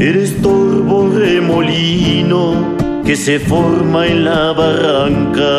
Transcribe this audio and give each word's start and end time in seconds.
Eres 0.00 0.40
torbo 0.40 1.10
remolino 1.10 2.54
que 3.04 3.14
se 3.16 3.38
forma 3.38 4.06
en 4.06 4.24
la 4.24 4.52
barranca. 4.52 5.50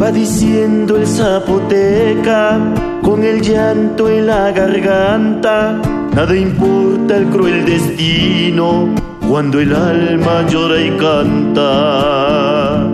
Va 0.00 0.10
diciendo 0.12 0.96
el 0.96 1.06
zapoteca 1.06 2.58
con 3.02 3.22
el 3.22 3.40
llanto 3.40 4.10
en 4.10 4.26
la 4.26 4.50
garganta, 4.50 5.80
nada 6.14 6.36
importa 6.36 7.16
el 7.16 7.26
cruel 7.26 7.64
destino 7.64 8.88
cuando 9.28 9.60
el 9.60 9.72
alma 9.72 10.44
llora 10.48 10.80
y 10.80 10.90
canta. 10.98 12.88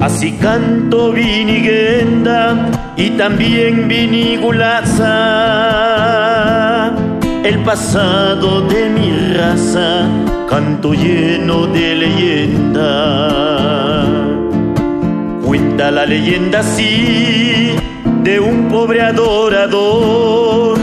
Así 0.00 0.32
canto 0.32 1.12
viniguenda 1.12 2.68
y 2.96 3.10
también 3.10 3.86
vinigulaza. 3.86 5.99
El 7.42 7.62
pasado 7.64 8.60
de 8.60 8.90
mi 8.90 9.34
raza, 9.34 10.06
canto 10.46 10.92
lleno 10.92 11.66
de 11.66 11.94
leyenda. 11.94 12.84
Cuenta 15.42 15.90
la 15.90 16.04
leyenda 16.04 16.60
así 16.60 17.74
de 18.22 18.38
un 18.40 18.68
pobre 18.68 19.00
adorador 19.00 20.78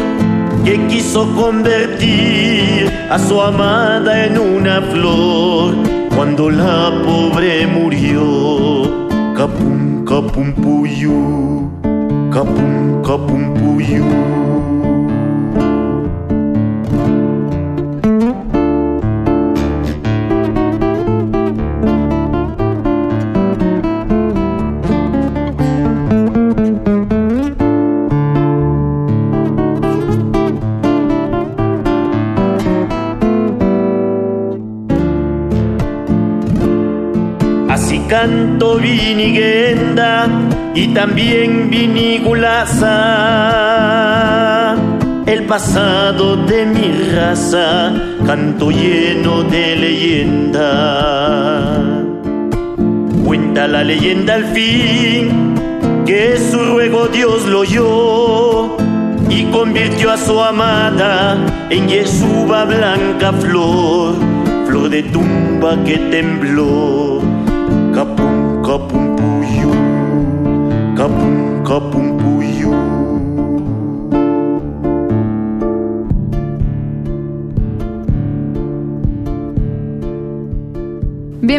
que 0.66 0.88
quiso 0.88 1.31
convertir 1.36 2.92
a 3.11 3.19
su 3.19 3.39
amada 3.39 4.25
en 4.25 4.39
una 4.39 4.81
flor 4.81 5.75
cuando 6.16 6.49
la 6.49 6.92
pobre 7.05 7.67
murió 7.67 8.83
Kapum 9.36 10.03
kapum 10.03 10.52
puyu 10.53 11.69
Kapum 12.31 13.03
kapum 13.03 13.53
puyu 13.53 14.03
canto 38.08 38.78
viniguenda 38.78 40.28
y 40.73 40.88
también 40.90 41.70
vinigulaza. 41.70 42.86
El 45.26 45.44
pasado 45.44 46.38
de 46.38 46.66
mi 46.66 46.92
raza, 47.14 47.94
canto 48.26 48.72
lleno 48.72 49.44
de 49.44 49.76
leyenda. 49.76 51.04
Cuenta 53.26 53.68
la 53.68 53.84
leyenda 53.84 54.36
al 54.36 54.45
fin 54.45 55.56
que 56.06 56.38
su 56.38 56.58
ruego 56.60 57.08
Dios 57.08 57.45
lo 57.45 57.60
oyó 57.60 58.78
y 59.30 59.44
convirtió 59.52 60.12
a 60.12 60.18
su 60.18 60.42
amada 60.42 61.38
en 61.70 61.89
Yesuba 61.89 62.64
blanca 62.64 63.34
flor, 63.34 64.16
flor 64.66 64.89
de 64.89 65.04
tumba 65.04 65.78
que 65.84 65.98
tembló 65.98 67.07
up 71.77 72.07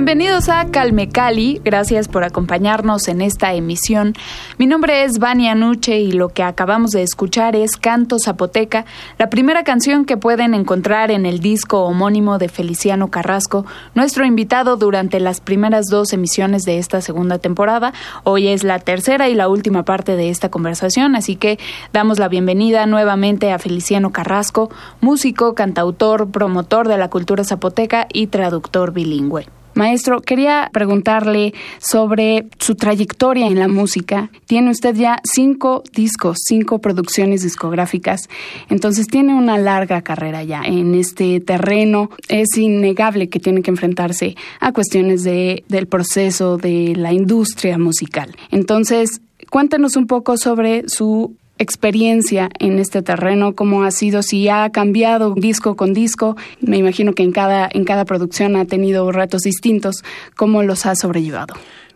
Bienvenidos 0.09 0.49
a 0.49 0.65
Calme 0.71 1.11
Cali, 1.11 1.61
gracias 1.63 2.09
por 2.09 2.25
acompañarnos 2.25 3.09
en 3.09 3.21
esta 3.21 3.53
emisión. 3.53 4.15
Mi 4.57 4.65
nombre 4.65 5.05
es 5.05 5.19
Vania 5.19 5.55
Nuche 5.55 6.01
y 6.01 6.13
lo 6.13 6.31
que 6.31 6.43
acabamos 6.43 6.93
de 6.93 7.03
escuchar 7.03 7.55
es 7.55 7.77
Canto 7.77 8.17
Zapoteca, 8.19 8.87
la 9.19 9.29
primera 9.29 9.65
canción 9.65 10.07
que 10.07 10.17
pueden 10.17 10.55
encontrar 10.55 11.11
en 11.11 11.27
el 11.27 11.41
disco 11.41 11.81
homónimo 11.83 12.39
de 12.39 12.49
Feliciano 12.49 13.11
Carrasco, 13.11 13.67
nuestro 13.95 14.25
invitado 14.25 14.79
durante 14.79 15.21
las 15.21 15.43
primeras 15.43 15.89
dos 15.91 16.15
emisiones 16.15 16.63
de 16.63 16.79
esta 16.79 17.03
segunda 17.03 17.37
temporada. 17.37 17.93
Hoy 18.25 18.49
es 18.49 18.65
la 18.65 18.79
tercera 18.79 19.29
y 19.29 19.35
la 19.35 19.49
última 19.49 19.85
parte 19.85 20.17
de 20.17 20.31
esta 20.31 20.49
conversación, 20.49 21.17
así 21.17 21.37
que 21.37 21.59
damos 21.93 22.19
la 22.19 22.29
bienvenida 22.29 22.87
nuevamente 22.87 23.53
a 23.53 23.59
Feliciano 23.59 24.11
Carrasco, 24.11 24.71
músico, 25.03 25.55
cantautor, 25.55 26.31
promotor 26.31 26.89
de 26.89 26.97
la 26.97 27.11
cultura 27.11 27.45
zapoteca 27.45 28.07
y 28.11 28.29
traductor 28.29 28.95
bilingüe. 28.95 29.58
Maestro, 29.78 30.22
quería 30.22 30.71
preguntarle 30.72 31.55
sobre 31.78 32.47
su 32.59 32.75
trayectoria 32.75 33.47
en 33.47 33.61
la 33.61 33.69
música. 33.69 34.28
Tiene 34.47 34.72
usted 34.72 34.97
ya 34.97 35.21
cinco 35.22 35.84
discos, 35.93 36.39
cinco 36.44 36.81
producciones 36.81 37.43
discográficas, 37.44 38.22
entonces 38.71 39.06
tiene 39.06 39.34
una 39.34 39.56
larga 39.56 40.03
carrera 40.03 40.43
ya 40.43 40.62
en 40.65 40.97
este 40.97 41.38
terreno. 41.38 42.11
Es 42.28 42.59
innegable 42.59 43.28
que 43.28 43.38
tiene 43.38 43.62
que 43.62 43.71
enfrentarse 43.71 44.34
a 44.59 44.72
cuestiones 44.72 45.22
de, 45.22 45.62
del 45.69 45.87
proceso 45.87 46.56
de 46.56 46.94
la 46.97 47.12
industria 47.12 47.78
musical. 47.78 48.34
Entonces, 48.50 49.21
cuéntenos 49.49 49.94
un 49.94 50.09
poco 50.09 50.37
sobre 50.38 50.88
su 50.88 51.37
experiencia 51.59 52.51
en 52.59 52.79
este 52.79 53.03
terreno, 53.03 53.55
cómo 53.55 53.83
ha 53.83 53.91
sido, 53.91 54.23
si 54.23 54.49
ha 54.49 54.71
cambiado 54.71 55.35
disco 55.35 55.77
con 55.77 55.93
disco, 55.93 56.37
me 56.61 56.79
imagino 56.79 57.13
que 57.13 57.23
en 57.23 57.33
cada, 57.33 57.69
en 57.73 57.85
cada 57.85 58.05
producción 58.05 58.57
ha 58.57 58.65
tenido 58.65 59.11
retos 59.13 59.43
distintos, 59.43 60.05
cómo 60.37 60.62
los 60.62 60.87
ha 60.87 60.94
sobrellevado. 60.94 61.55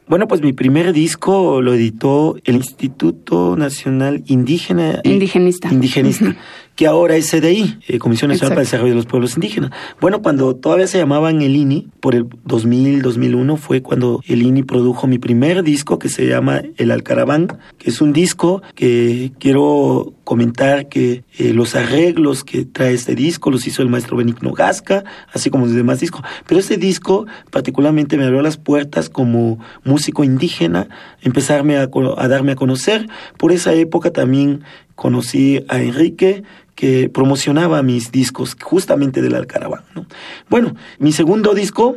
Bueno, 0.08 0.26
pues 0.26 0.42
mi 0.42 0.52
primer 0.52 0.92
disco 0.92 1.62
lo 1.62 1.74
editó 1.74 2.36
el 2.44 2.56
Instituto 2.56 3.56
Nacional 3.56 4.22
Indígena. 4.26 5.00
Indigenista. 5.04 5.68
Indigenista 5.70 6.36
que 6.74 6.86
ahora 6.86 7.16
es 7.16 7.30
CDI, 7.30 7.78
eh, 7.86 7.98
Comisión 7.98 8.30
Nacional 8.30 8.50
para 8.50 8.62
el 8.62 8.66
Desarrollo 8.66 8.90
de 8.90 8.96
los 8.96 9.06
Pueblos 9.06 9.34
Indígenas. 9.34 9.70
Bueno, 10.00 10.22
cuando 10.22 10.56
todavía 10.56 10.86
se 10.86 10.98
llamaban 10.98 11.42
el 11.42 11.54
INI, 11.54 11.88
por 12.00 12.14
el 12.14 12.26
2000, 12.44 13.02
2001, 13.02 13.56
fue 13.56 13.82
cuando 13.82 14.22
el 14.26 14.42
INI 14.42 14.62
produjo 14.62 15.06
mi 15.06 15.18
primer 15.18 15.62
disco 15.62 15.98
que 15.98 16.08
se 16.08 16.26
llama 16.26 16.62
El 16.76 16.90
Alcaraván, 16.90 17.58
que 17.78 17.90
es 17.90 18.00
un 18.00 18.12
disco 18.12 18.62
que 18.74 19.32
quiero 19.38 20.14
comentar 20.24 20.88
que 20.88 21.24
eh, 21.36 21.52
los 21.52 21.74
arreglos 21.74 22.44
que 22.44 22.64
trae 22.64 22.94
este 22.94 23.14
disco 23.14 23.50
los 23.50 23.66
hizo 23.66 23.82
el 23.82 23.88
maestro 23.88 24.16
Benigno 24.16 24.52
Gasca, 24.52 25.04
así 25.32 25.50
como 25.50 25.66
los 25.66 25.74
demás 25.74 26.00
discos. 26.00 26.22
Pero 26.46 26.60
este 26.60 26.78
disco 26.78 27.26
particularmente 27.50 28.16
me 28.16 28.24
abrió 28.24 28.40
las 28.40 28.56
puertas 28.56 29.10
como 29.10 29.58
músico 29.84 30.24
indígena, 30.24 30.88
empezarme 31.20 31.76
a, 31.76 31.88
a 32.16 32.28
darme 32.28 32.52
a 32.52 32.56
conocer. 32.56 33.08
Por 33.36 33.52
esa 33.52 33.74
época 33.74 34.10
también 34.10 34.62
conocí 34.94 35.64
a 35.68 35.80
Enrique, 35.80 36.42
que 36.74 37.08
promocionaba 37.08 37.82
mis 37.82 38.10
discos 38.12 38.56
justamente 38.60 39.22
del 39.22 39.34
Alcaraván. 39.34 39.82
¿no? 39.94 40.06
Bueno, 40.48 40.74
mi 40.98 41.12
segundo 41.12 41.54
disco 41.54 41.96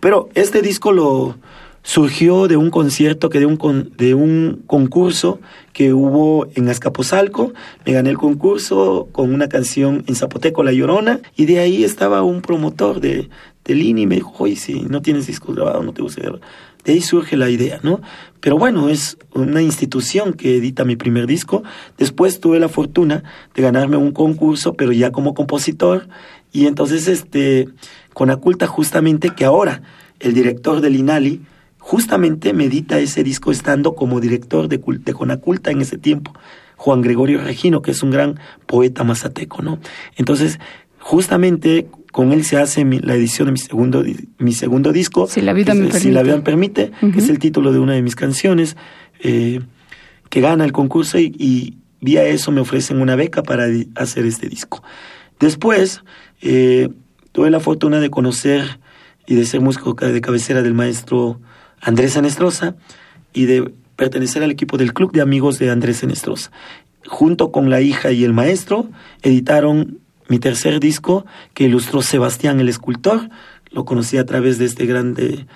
Pero 0.00 0.28
este 0.34 0.60
disco 0.60 0.92
lo 0.92 1.36
surgió 1.82 2.46
de 2.46 2.58
un 2.58 2.70
concierto 2.70 3.30
que 3.30 3.38
de 3.40 3.46
un 3.46 3.92
de 3.96 4.12
un 4.12 4.62
concurso 4.66 5.40
que 5.72 5.94
hubo 5.94 6.46
en 6.54 6.68
Azcapotzalco. 6.68 7.54
Me 7.86 7.92
gané 7.92 8.10
el 8.10 8.18
concurso 8.18 9.08
con 9.12 9.32
una 9.32 9.48
canción 9.48 10.04
en 10.06 10.14
zapoteco 10.14 10.62
La 10.62 10.72
Llorona 10.72 11.20
y 11.36 11.46
de 11.46 11.60
ahí 11.60 11.84
estaba 11.84 12.22
un 12.22 12.42
promotor 12.42 13.00
de 13.00 13.30
del 13.64 13.80
INI 13.80 14.02
y 14.02 14.06
me 14.06 14.16
dijo, 14.16 14.34
"Oye, 14.40 14.56
si 14.56 14.82
no 14.82 15.00
tienes 15.00 15.26
discos 15.26 15.54
grabados, 15.54 15.86
no 15.86 15.94
te 15.94 16.02
gusta 16.02 16.20
de 16.84 16.92
ahí 16.92 17.00
surge 17.00 17.36
la 17.36 17.50
idea, 17.50 17.80
¿no? 17.82 18.00
Pero 18.40 18.58
bueno, 18.58 18.88
es 18.88 19.16
una 19.32 19.62
institución 19.62 20.34
que 20.34 20.56
edita 20.56 20.84
mi 20.84 20.96
primer 20.96 21.26
disco. 21.26 21.62
Después 21.96 22.40
tuve 22.40 22.60
la 22.60 22.68
fortuna 22.68 23.24
de 23.54 23.62
ganarme 23.62 23.96
un 23.96 24.12
concurso, 24.12 24.74
pero 24.74 24.92
ya 24.92 25.10
como 25.10 25.34
compositor. 25.34 26.08
Y 26.52 26.66
entonces, 26.66 27.08
este, 27.08 27.68
con 28.12 28.30
Aculta 28.30 28.66
justamente 28.66 29.30
que 29.30 29.44
ahora 29.44 29.82
el 30.20 30.34
director 30.34 30.80
del 30.80 30.96
INALI 30.96 31.40
justamente 31.78 32.52
me 32.52 32.64
edita 32.64 32.98
ese 32.98 33.24
disco 33.24 33.50
estando 33.50 33.94
como 33.94 34.20
director 34.20 34.68
de, 34.68 34.78
de 34.78 35.12
Conaculta 35.12 35.70
en 35.70 35.82
ese 35.82 35.98
tiempo. 35.98 36.32
Juan 36.76 37.02
Gregorio 37.02 37.40
Regino, 37.40 37.82
que 37.82 37.92
es 37.92 38.02
un 38.02 38.10
gran 38.10 38.38
poeta 38.66 39.04
mazateco, 39.04 39.62
¿no? 39.62 39.78
Entonces, 40.16 40.58
justamente 41.04 41.86
con 42.12 42.32
él 42.32 42.44
se 42.44 42.56
hace 42.56 42.82
la 43.02 43.14
edición 43.14 43.46
de 43.46 43.52
mi 43.52 43.58
segundo, 43.58 44.02
mi 44.38 44.52
segundo 44.52 44.90
disco. 44.90 45.26
Si 45.26 45.42
la 45.42 45.52
vida 45.52 45.74
me 45.74 45.80
permite. 45.80 46.00
Si 46.00 46.10
la 46.10 46.22
vida 46.22 46.36
me 46.36 46.42
permite, 46.42 46.92
que 46.98 47.18
es 47.18 47.28
el 47.28 47.38
título 47.38 47.72
de 47.72 47.78
una 47.78 47.92
de 47.92 48.00
mis 48.00 48.16
canciones, 48.16 48.78
eh, 49.20 49.60
que 50.30 50.40
gana 50.40 50.64
el 50.64 50.72
concurso 50.72 51.18
y, 51.18 51.76
vía 52.00 52.24
eso 52.24 52.52
me 52.52 52.60
ofrecen 52.60 53.00
una 53.02 53.16
beca 53.16 53.42
para 53.42 53.66
hacer 53.96 54.24
este 54.24 54.48
disco. 54.48 54.82
Después, 55.40 56.02
eh, 56.40 56.88
tuve 57.32 57.50
la 57.50 57.60
fortuna 57.60 58.00
de 58.00 58.08
conocer 58.08 58.78
y 59.26 59.34
de 59.34 59.44
ser 59.44 59.60
músico 59.60 59.92
de 59.92 60.20
cabecera 60.22 60.62
del 60.62 60.72
maestro 60.72 61.38
Andrés 61.82 62.16
Anestrosa 62.16 62.76
y 63.34 63.44
de 63.44 63.72
pertenecer 63.96 64.42
al 64.42 64.50
equipo 64.50 64.78
del 64.78 64.94
Club 64.94 65.12
de 65.12 65.20
Amigos 65.20 65.58
de 65.58 65.70
Andrés 65.70 66.02
Anestrosa. 66.02 66.50
Junto 67.06 67.52
con 67.52 67.68
la 67.68 67.82
hija 67.82 68.10
y 68.10 68.24
el 68.24 68.32
maestro, 68.32 68.88
editaron 69.22 69.98
mi 70.28 70.38
tercer 70.38 70.80
disco 70.80 71.26
que 71.52 71.64
ilustró 71.64 72.02
Sebastián 72.02 72.60
el 72.60 72.68
escultor. 72.68 73.28
Lo 73.70 73.84
conocí 73.84 74.16
a 74.16 74.26
través 74.26 74.58
de 74.58 74.66
este 74.66 74.86
grande 74.86 75.46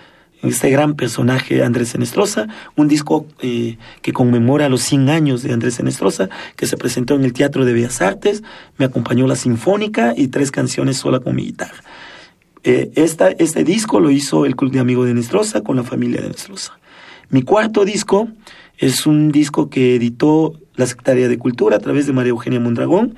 este 0.42 0.70
gran 0.70 0.94
personaje 0.94 1.64
Andrés 1.64 1.94
Enestrosa, 1.94 2.46
un 2.76 2.86
disco 2.86 3.26
eh, 3.40 3.76
que 4.02 4.12
conmemora 4.12 4.68
los 4.68 4.82
100 4.82 5.10
años 5.10 5.42
de 5.42 5.52
Andrés 5.52 5.80
Enestrosa, 5.80 6.28
que 6.56 6.66
se 6.66 6.76
presentó 6.76 7.14
en 7.14 7.24
el 7.24 7.32
Teatro 7.32 7.64
de 7.64 7.72
Bellas 7.72 8.00
Artes, 8.00 8.42
me 8.76 8.84
acompañó 8.84 9.26
la 9.26 9.36
Sinfónica 9.36 10.14
y 10.16 10.28
tres 10.28 10.50
canciones 10.50 10.98
sola 10.98 11.20
con 11.20 11.34
mi 11.34 11.44
guitarra. 11.44 11.82
Eh, 12.62 12.90
esta, 12.94 13.30
este 13.30 13.64
disco 13.64 14.00
lo 14.00 14.10
hizo 14.10 14.46
el 14.46 14.56
Club 14.56 14.72
de 14.72 14.80
Amigos 14.80 15.06
de 15.06 15.12
Enestrosa 15.12 15.62
con 15.62 15.76
la 15.76 15.82
familia 15.82 16.20
de 16.20 16.26
Enestrosa. 16.26 16.78
Mi 17.30 17.42
cuarto 17.42 17.84
disco 17.84 18.28
es 18.76 19.06
un 19.06 19.32
disco 19.32 19.68
que 19.68 19.96
editó 19.96 20.54
la 20.76 20.86
Secretaría 20.86 21.28
de 21.28 21.38
Cultura 21.38 21.76
a 21.76 21.80
través 21.80 22.06
de 22.06 22.12
María 22.12 22.30
Eugenia 22.30 22.60
Mondragón 22.60 23.16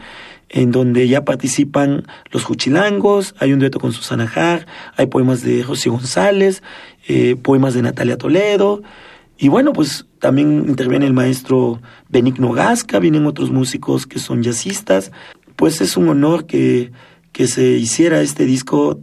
en 0.50 0.72
donde 0.72 1.08
ya 1.08 1.24
participan 1.24 2.04
los 2.30 2.44
Juchilangos, 2.44 3.34
hay 3.38 3.52
un 3.52 3.60
dueto 3.60 3.78
con 3.78 3.92
Susana 3.92 4.26
Jar, 4.26 4.66
hay 4.96 5.06
poemas 5.06 5.42
de 5.42 5.62
José 5.62 5.90
González, 5.90 6.62
eh, 7.08 7.36
poemas 7.40 7.72
de 7.72 7.82
Natalia 7.82 8.18
Toledo, 8.18 8.82
y 9.38 9.48
bueno, 9.48 9.72
pues 9.72 10.06
también 10.18 10.66
interviene 10.68 11.06
el 11.06 11.14
maestro 11.14 11.80
Benigno 12.08 12.52
Gasca, 12.52 12.98
vienen 12.98 13.26
otros 13.26 13.50
músicos 13.50 14.06
que 14.06 14.18
son 14.18 14.42
jazzistas, 14.42 15.12
pues 15.56 15.80
es 15.80 15.96
un 15.96 16.08
honor 16.08 16.46
que, 16.46 16.92
que 17.32 17.46
se 17.46 17.68
hiciera 17.68 18.20
este 18.20 18.44
disco 18.44 19.00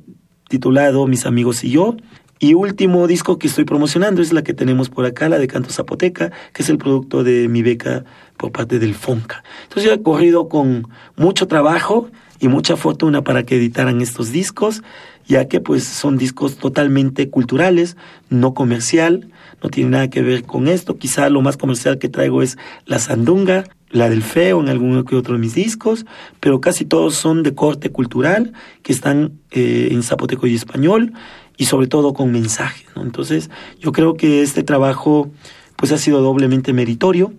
titulado 0.50 1.08
Mis 1.08 1.26
amigos 1.26 1.64
y 1.64 1.72
yo, 1.72 1.96
y 2.40 2.54
último 2.54 3.08
disco 3.08 3.40
que 3.40 3.48
estoy 3.48 3.66
promocionando 3.66 4.22
es 4.22 4.34
la 4.34 4.44
que 4.44 4.54
tenemos 4.54 4.90
por 4.90 5.06
acá, 5.06 5.30
la 5.30 5.40
de 5.40 5.48
Canto 5.48 5.70
Zapoteca, 5.70 6.32
que 6.54 6.64
es 6.64 6.70
el 6.70 6.78
producto 6.78 7.24
de 7.24 7.48
mi 7.48 7.62
beca 7.62 8.04
por 8.38 8.52
parte 8.52 8.80
del 8.80 8.94
FONCA. 8.94 9.44
Entonces 9.64 9.86
yo 9.86 9.94
he 9.94 10.02
corrido 10.02 10.48
con 10.48 10.88
mucho 11.16 11.48
trabajo 11.48 12.10
y 12.40 12.48
mucha 12.48 12.76
fortuna 12.76 13.24
para 13.24 13.44
que 13.44 13.56
editaran 13.56 14.02
estos 14.02 14.32
discos, 14.32 14.84
ya 15.28 15.48
que 15.48 15.60
pues 15.60 15.84
son 15.86 16.18
discos 16.18 16.58
totalmente 16.58 17.30
culturales, 17.30 17.98
no 18.30 18.54
comercial, 18.54 19.30
no 19.62 19.70
tiene 19.70 19.90
nada 19.92 20.10
que 20.10 20.22
ver 20.22 20.44
con 20.44 20.68
esto. 20.68 20.98
Quizá 20.98 21.30
lo 21.30 21.42
más 21.42 21.58
comercial 21.58 21.98
que 21.98 22.10
traigo 22.10 22.44
es 22.44 22.58
la 22.86 23.00
sandunga, 23.00 23.64
la 23.90 24.10
del 24.10 24.22
feo 24.22 24.60
en 24.60 24.70
alguno 24.70 25.06
que 25.06 25.16
otro 25.16 25.34
de 25.34 25.40
mis 25.40 25.56
discos, 25.56 26.06
pero 26.40 26.62
casi 26.62 26.86
todos 26.86 27.16
son 27.16 27.44
de 27.44 27.56
corte 27.56 27.90
cultural, 27.90 28.54
que 28.84 28.94
están 28.94 29.40
eh, 29.52 29.90
en 29.92 30.04
zapoteco 30.04 30.46
y 30.46 30.56
español, 30.56 31.14
y 31.58 31.66
sobre 31.66 31.88
todo 31.88 32.14
con 32.14 32.32
mensaje. 32.32 32.86
¿no? 32.96 33.02
Entonces, 33.02 33.50
yo 33.80 33.92
creo 33.92 34.16
que 34.16 34.42
este 34.42 34.64
trabajo 34.64 35.30
pues 35.76 35.92
ha 35.92 35.98
sido 35.98 36.22
doblemente 36.22 36.74
meritorio. 36.74 37.34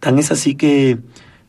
Tan 0.00 0.18
es 0.18 0.30
así 0.30 0.54
que, 0.54 0.98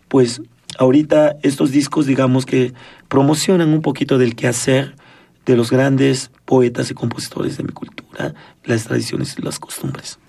pues, 0.07 0.41
ahorita 0.77 1.37
estos 1.43 1.71
discos, 1.71 2.05
digamos 2.05 2.45
que 2.45 2.73
promocionan 3.07 3.69
un 3.69 3.81
poquito 3.81 4.17
del 4.17 4.35
quehacer 4.35 4.95
de 5.45 5.55
los 5.55 5.71
grandes 5.71 6.31
poetas 6.45 6.91
y 6.91 6.93
compositores 6.93 7.57
de 7.57 7.63
mi 7.63 7.71
cultura, 7.71 8.33
las 8.63 8.85
tradiciones 8.85 9.35
y 9.37 9.41
las 9.41 9.59
costumbres. 9.59 10.19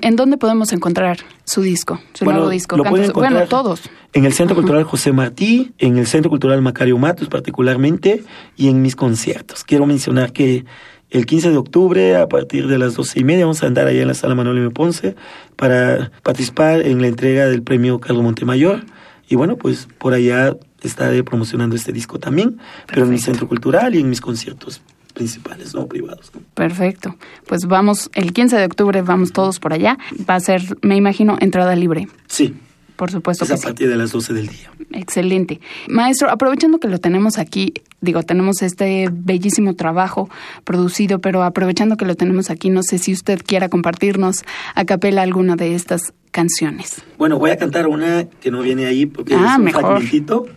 ¿En 0.00 0.16
dónde 0.16 0.36
podemos 0.36 0.72
encontrar 0.72 1.18
su 1.44 1.62
disco, 1.62 2.00
su 2.12 2.24
nuevo 2.24 2.48
disco? 2.50 2.76
Lo 2.76 2.84
pueden 2.84 3.10
encontrar 3.10 3.32
bueno, 3.32 3.48
todos. 3.48 3.82
En 4.12 4.24
el 4.24 4.32
Centro 4.32 4.54
Cultural 4.54 4.84
José 4.84 5.12
Martí, 5.12 5.72
en 5.78 5.96
el 5.96 6.06
Centro 6.06 6.30
Cultural 6.30 6.60
Macario 6.60 6.98
Matos 6.98 7.28
particularmente, 7.28 8.22
y 8.56 8.68
en 8.68 8.82
mis 8.82 8.94
conciertos. 8.94 9.64
Quiero 9.64 9.86
mencionar 9.86 10.32
que 10.32 10.66
el 11.10 11.24
15 11.24 11.50
de 11.50 11.56
octubre, 11.56 12.16
a 12.16 12.28
partir 12.28 12.66
de 12.66 12.78
las 12.78 12.94
doce 12.94 13.20
y 13.20 13.24
media, 13.24 13.44
vamos 13.44 13.62
a 13.62 13.66
andar 13.66 13.86
allá 13.86 14.02
en 14.02 14.08
la 14.08 14.14
sala 14.14 14.34
Manuel 14.34 14.58
M. 14.58 14.70
Ponce 14.70 15.14
para 15.56 16.10
participar 16.22 16.82
en 16.82 17.00
la 17.00 17.08
entrega 17.08 17.46
del 17.46 17.62
premio 17.62 17.98
Carlos 17.98 18.22
Montemayor. 18.22 18.84
Y 19.28 19.36
bueno, 19.36 19.56
pues 19.56 19.88
por 19.98 20.12
allá 20.12 20.56
estaré 20.82 21.24
promocionando 21.24 21.74
este 21.74 21.92
disco 21.92 22.18
también, 22.18 22.58
pero 22.86 23.04
en 23.04 23.10
mi 23.10 23.18
centro 23.18 23.48
cultural 23.48 23.94
y 23.94 24.00
en 24.00 24.10
mis 24.10 24.20
conciertos 24.20 24.82
principales, 25.16 25.74
no 25.74 25.86
privados. 25.86 26.30
Perfecto. 26.54 27.16
Pues 27.46 27.64
vamos, 27.64 28.10
el 28.14 28.34
15 28.34 28.56
de 28.58 28.66
octubre 28.66 29.00
vamos 29.00 29.32
todos 29.32 29.58
por 29.58 29.72
allá. 29.72 29.98
Va 30.28 30.34
a 30.34 30.40
ser, 30.40 30.62
me 30.82 30.94
imagino, 30.94 31.38
entrada 31.40 31.74
libre. 31.74 32.06
Sí. 32.26 32.54
Por 32.96 33.10
supuesto 33.10 33.44
es 33.44 33.50
a 33.50 33.56
partir 33.56 33.88
de 33.88 33.96
las 33.96 34.12
12 34.12 34.32
del 34.32 34.46
día. 34.46 34.70
Excelente. 34.92 35.60
Maestro, 35.88 36.30
aprovechando 36.30 36.78
que 36.78 36.88
lo 36.88 36.98
tenemos 36.98 37.38
aquí, 37.38 37.74
digo, 38.00 38.22
tenemos 38.22 38.62
este 38.62 39.08
bellísimo 39.10 39.74
trabajo 39.74 40.30
producido, 40.64 41.18
pero 41.18 41.42
aprovechando 41.42 41.96
que 41.96 42.06
lo 42.06 42.14
tenemos 42.14 42.48
aquí, 42.48 42.70
no 42.70 42.82
sé 42.82 42.98
si 42.98 43.12
usted 43.12 43.42
quiera 43.44 43.68
compartirnos 43.68 44.44
a 44.74 44.84
capela 44.86 45.22
alguna 45.22 45.56
de 45.56 45.74
estas 45.74 46.14
canciones. 46.30 47.02
Bueno, 47.18 47.38
voy 47.38 47.50
a 47.50 47.58
cantar 47.58 47.86
una 47.86 48.24
que 48.40 48.50
no 48.50 48.60
viene 48.60 48.86
ahí 48.86 49.04
porque 49.04 49.34
ah, 49.34 49.52
es 49.52 49.58
un 49.58 49.64
mejor. 49.64 50.02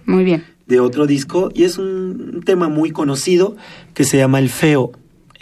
Muy 0.05 0.23
bien 0.23 0.58
de 0.69 0.79
otro 0.79 1.07
disco 1.07 1.49
y 1.53 1.63
es 1.63 1.77
un 1.77 2.43
tema 2.45 2.69
muy 2.69 2.91
conocido 2.91 3.57
que 3.95 4.05
se 4.05 4.17
llama 4.17 4.39
El 4.39 4.49
Feo 4.49 4.91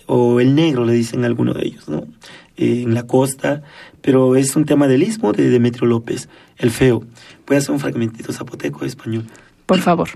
o 0.07 0.39
El 0.39 0.55
Negro, 0.55 0.86
le 0.86 0.93
dicen 0.93 1.25
algunos 1.25 1.57
de 1.57 1.67
ellos, 1.67 1.88
¿no? 1.89 2.07
Eh, 2.55 2.84
en 2.84 2.93
la 2.93 3.05
costa, 3.05 3.62
pero 4.01 4.38
es 4.38 4.55
un 4.55 4.65
tema 4.65 4.88
del 4.88 5.03
istmo 5.03 5.34
de 5.34 5.50
Demetrio 5.50 5.86
López, 5.86 6.29
El 6.57 6.72
Feo. 6.72 7.03
Voy 7.46 7.57
a 7.57 7.60
hacer 7.60 7.72
un 7.72 7.79
fragmentito 7.79 8.31
zapoteco 8.31 8.86
español. 8.86 9.25
Por 9.65 9.79
favor. 9.79 10.10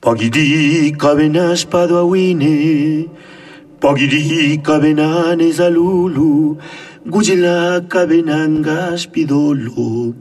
Pagidi 0.00 0.92
cabenas 0.92 1.64
paduawine, 1.64 3.08
pagidi 3.80 4.58
cabenanes 4.58 5.60
alulu, 5.60 6.58
gujila 7.04 7.84
cabenangas 7.88 9.06
pidolo. 9.06 10.12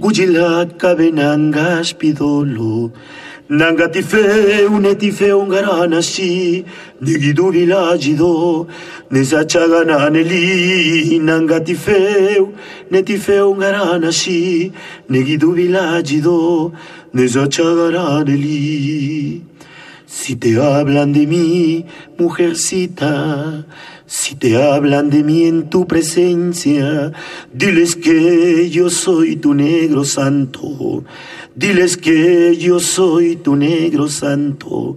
Gujilat 0.00 0.78
kabenangas 0.78 1.92
pidolo. 1.98 2.92
Nanga 3.50 3.88
tifeu 3.88 4.78
ne 4.80 4.94
tifeu 4.94 5.42
ngarana 5.46 6.00
si. 6.02 6.64
Nigidu 7.02 7.50
vilagido 7.50 8.68
Nesa 9.10 9.44
chagana 9.44 10.08
neli 10.08 11.18
Nanga 11.18 11.58
tifeu 11.58 12.54
ne 12.92 13.02
tifeu 13.02 13.56
ngarana 13.56 14.12
si. 14.12 14.70
Nigidu 15.10 15.52
vilagido 15.56 16.72
Nesa 17.12 17.48
chagana 17.48 18.24
neli 18.24 19.42
Si 20.06 20.36
te 20.36 20.54
hablan 20.56 21.12
de 21.12 21.26
mí, 21.26 21.84
mujercita 22.18 23.64
si 24.08 24.36
te 24.36 24.56
hablan 24.56 25.10
de 25.10 25.22
mí 25.22 25.44
en 25.44 25.68
tu 25.68 25.86
presencia, 25.86 27.12
diles 27.52 27.94
que 27.94 28.70
yo 28.70 28.88
soy 28.88 29.36
tu 29.36 29.52
negro 29.52 30.02
santo. 30.06 31.04
Diles 31.54 31.98
que 31.98 32.56
yo 32.56 32.80
soy 32.80 33.36
tu 33.36 33.54
negro 33.54 34.08
santo. 34.08 34.96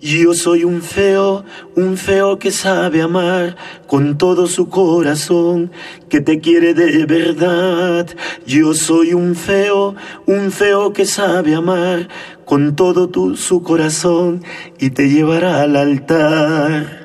Yo 0.00 0.34
soy 0.34 0.64
un 0.64 0.82
feo, 0.82 1.44
un 1.76 1.96
feo 1.96 2.40
que 2.40 2.50
sabe 2.50 3.00
amar 3.00 3.56
con 3.86 4.18
todo 4.18 4.48
su 4.48 4.68
corazón, 4.68 5.70
que 6.08 6.20
te 6.20 6.40
quiere 6.40 6.74
de 6.74 7.06
verdad. 7.06 8.08
Yo 8.44 8.74
soy 8.74 9.14
un 9.14 9.36
feo, 9.36 9.94
un 10.26 10.50
feo 10.50 10.92
que 10.92 11.06
sabe 11.06 11.54
amar 11.54 12.08
con 12.44 12.74
todo 12.74 13.08
tu, 13.08 13.36
su 13.36 13.62
corazón 13.62 14.42
y 14.80 14.90
te 14.90 15.08
llevará 15.08 15.62
al 15.62 15.76
altar. 15.76 16.97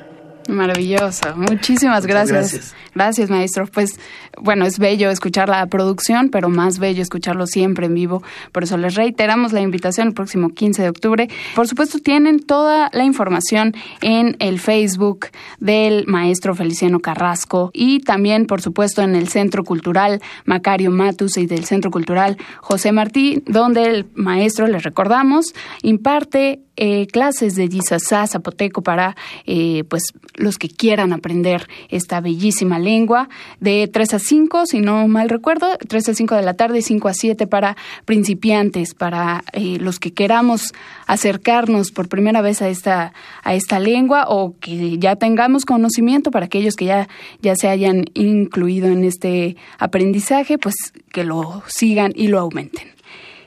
Maravilloso, 0.48 1.36
muchísimas 1.36 2.06
gracias. 2.06 2.74
gracias. 2.94 3.30
maestro. 3.30 3.66
Pues 3.66 3.98
bueno, 4.38 4.66
es 4.66 4.78
bello 4.78 5.10
escuchar 5.10 5.48
la 5.48 5.66
producción, 5.66 6.28
pero 6.30 6.48
más 6.48 6.78
bello 6.78 7.02
escucharlo 7.02 7.46
siempre 7.46 7.86
en 7.86 7.94
vivo. 7.94 8.22
Por 8.52 8.64
eso 8.64 8.76
les 8.76 8.94
reiteramos 8.94 9.52
la 9.52 9.60
invitación 9.60 10.08
el 10.08 10.14
próximo 10.14 10.50
15 10.50 10.82
de 10.82 10.88
octubre. 10.88 11.28
Por 11.54 11.68
supuesto, 11.68 11.98
tienen 11.98 12.40
toda 12.40 12.90
la 12.92 13.04
información 13.04 13.74
en 14.00 14.36
el 14.38 14.60
Facebook 14.60 15.28
del 15.60 16.06
maestro 16.06 16.54
Feliciano 16.54 17.00
Carrasco 17.00 17.70
y 17.72 18.00
también, 18.00 18.46
por 18.46 18.60
supuesto, 18.60 19.02
en 19.02 19.14
el 19.14 19.28
Centro 19.28 19.64
Cultural 19.64 20.20
Macario 20.44 20.90
Matus 20.90 21.36
y 21.36 21.46
del 21.46 21.64
Centro 21.64 21.90
Cultural 21.90 22.36
José 22.60 22.92
Martí, 22.92 23.42
donde 23.46 23.84
el 23.84 24.06
maestro, 24.14 24.66
les 24.66 24.82
recordamos, 24.82 25.54
imparte 25.82 26.60
eh, 26.76 27.06
clases 27.06 27.54
de 27.54 27.68
Yisasá 27.68 28.26
zapoteco 28.26 28.82
para 28.82 29.14
eh, 29.46 29.84
pues 29.88 30.02
los 30.34 30.58
que 30.58 30.68
quieran 30.68 31.12
aprender 31.12 31.68
esta 31.88 32.20
bellísima 32.20 32.78
lengua 32.78 33.28
de 33.60 33.88
3 33.92 34.14
a 34.14 34.18
5, 34.18 34.66
si 34.66 34.80
no 34.80 35.06
mal 35.08 35.28
recuerdo, 35.28 35.78
3 35.88 36.08
a 36.08 36.14
5 36.14 36.34
de 36.34 36.42
la 36.42 36.54
tarde 36.54 36.78
y 36.78 36.82
5 36.82 37.08
a 37.08 37.14
7 37.14 37.46
para 37.46 37.76
principiantes, 38.04 38.94
para 38.94 39.44
eh, 39.52 39.78
los 39.80 39.98
que 39.98 40.12
queramos 40.12 40.72
acercarnos 41.06 41.90
por 41.90 42.08
primera 42.08 42.42
vez 42.42 42.62
a 42.62 42.68
esta, 42.68 43.12
a 43.42 43.54
esta 43.54 43.78
lengua 43.78 44.26
o 44.28 44.54
que 44.58 44.98
ya 44.98 45.16
tengamos 45.16 45.64
conocimiento 45.64 46.30
para 46.30 46.46
aquellos 46.46 46.74
que 46.74 46.86
ya, 46.86 47.08
ya 47.40 47.54
se 47.56 47.68
hayan 47.68 48.06
incluido 48.14 48.88
en 48.88 49.04
este 49.04 49.56
aprendizaje, 49.78 50.58
pues 50.58 50.74
que 51.12 51.24
lo 51.24 51.62
sigan 51.66 52.12
y 52.14 52.28
lo 52.28 52.40
aumenten. 52.40 52.88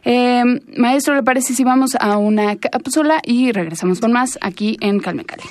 Eh, 0.10 0.44
maestro, 0.78 1.16
¿le 1.16 1.24
parece 1.24 1.54
si 1.54 1.66
vamos 1.66 1.92
a 2.00 2.18
una 2.18 2.56
cápsula 2.56 3.20
y 3.26 3.52
regresamos 3.52 4.00
con 4.00 4.14
más 4.14 4.38
aquí 4.42 4.78
en 4.80 5.00
Calmecali? 5.00 5.44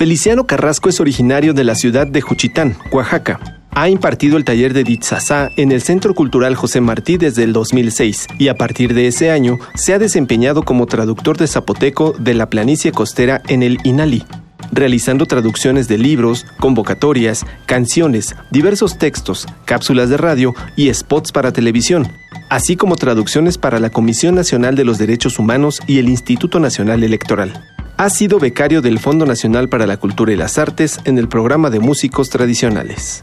Feliciano 0.00 0.46
Carrasco 0.46 0.88
es 0.88 0.98
originario 0.98 1.52
de 1.52 1.62
la 1.62 1.74
ciudad 1.74 2.06
de 2.06 2.22
Juchitán, 2.22 2.74
Oaxaca. 2.90 3.38
Ha 3.72 3.90
impartido 3.90 4.38
el 4.38 4.46
taller 4.46 4.72
de 4.72 4.82
Ditzazá 4.82 5.50
en 5.58 5.72
el 5.72 5.82
Centro 5.82 6.14
Cultural 6.14 6.54
José 6.54 6.80
Martí 6.80 7.18
desde 7.18 7.44
el 7.44 7.52
2006 7.52 8.28
y 8.38 8.48
a 8.48 8.54
partir 8.54 8.94
de 8.94 9.08
ese 9.08 9.30
año 9.30 9.58
se 9.74 9.92
ha 9.92 9.98
desempeñado 9.98 10.62
como 10.62 10.86
traductor 10.86 11.36
de 11.36 11.46
zapoteco 11.46 12.14
de 12.18 12.32
la 12.32 12.48
planicie 12.48 12.92
costera 12.92 13.42
en 13.48 13.62
el 13.62 13.76
Inali 13.84 14.24
realizando 14.72 15.26
traducciones 15.26 15.88
de 15.88 15.98
libros, 15.98 16.46
convocatorias, 16.58 17.44
canciones, 17.66 18.34
diversos 18.50 18.98
textos, 18.98 19.46
cápsulas 19.64 20.08
de 20.08 20.16
radio 20.16 20.54
y 20.76 20.92
spots 20.92 21.32
para 21.32 21.52
televisión, 21.52 22.12
así 22.48 22.76
como 22.76 22.96
traducciones 22.96 23.58
para 23.58 23.80
la 23.80 23.90
Comisión 23.90 24.34
Nacional 24.34 24.74
de 24.74 24.84
los 24.84 24.98
Derechos 24.98 25.38
Humanos 25.38 25.80
y 25.86 25.98
el 25.98 26.08
Instituto 26.08 26.60
Nacional 26.60 27.02
Electoral. 27.02 27.64
Ha 27.96 28.08
sido 28.08 28.38
becario 28.38 28.80
del 28.80 28.98
Fondo 28.98 29.26
Nacional 29.26 29.68
para 29.68 29.86
la 29.86 29.98
Cultura 29.98 30.32
y 30.32 30.36
las 30.36 30.56
Artes 30.56 31.00
en 31.04 31.18
el 31.18 31.28
programa 31.28 31.68
de 31.68 31.80
músicos 31.80 32.30
tradicionales. 32.30 33.22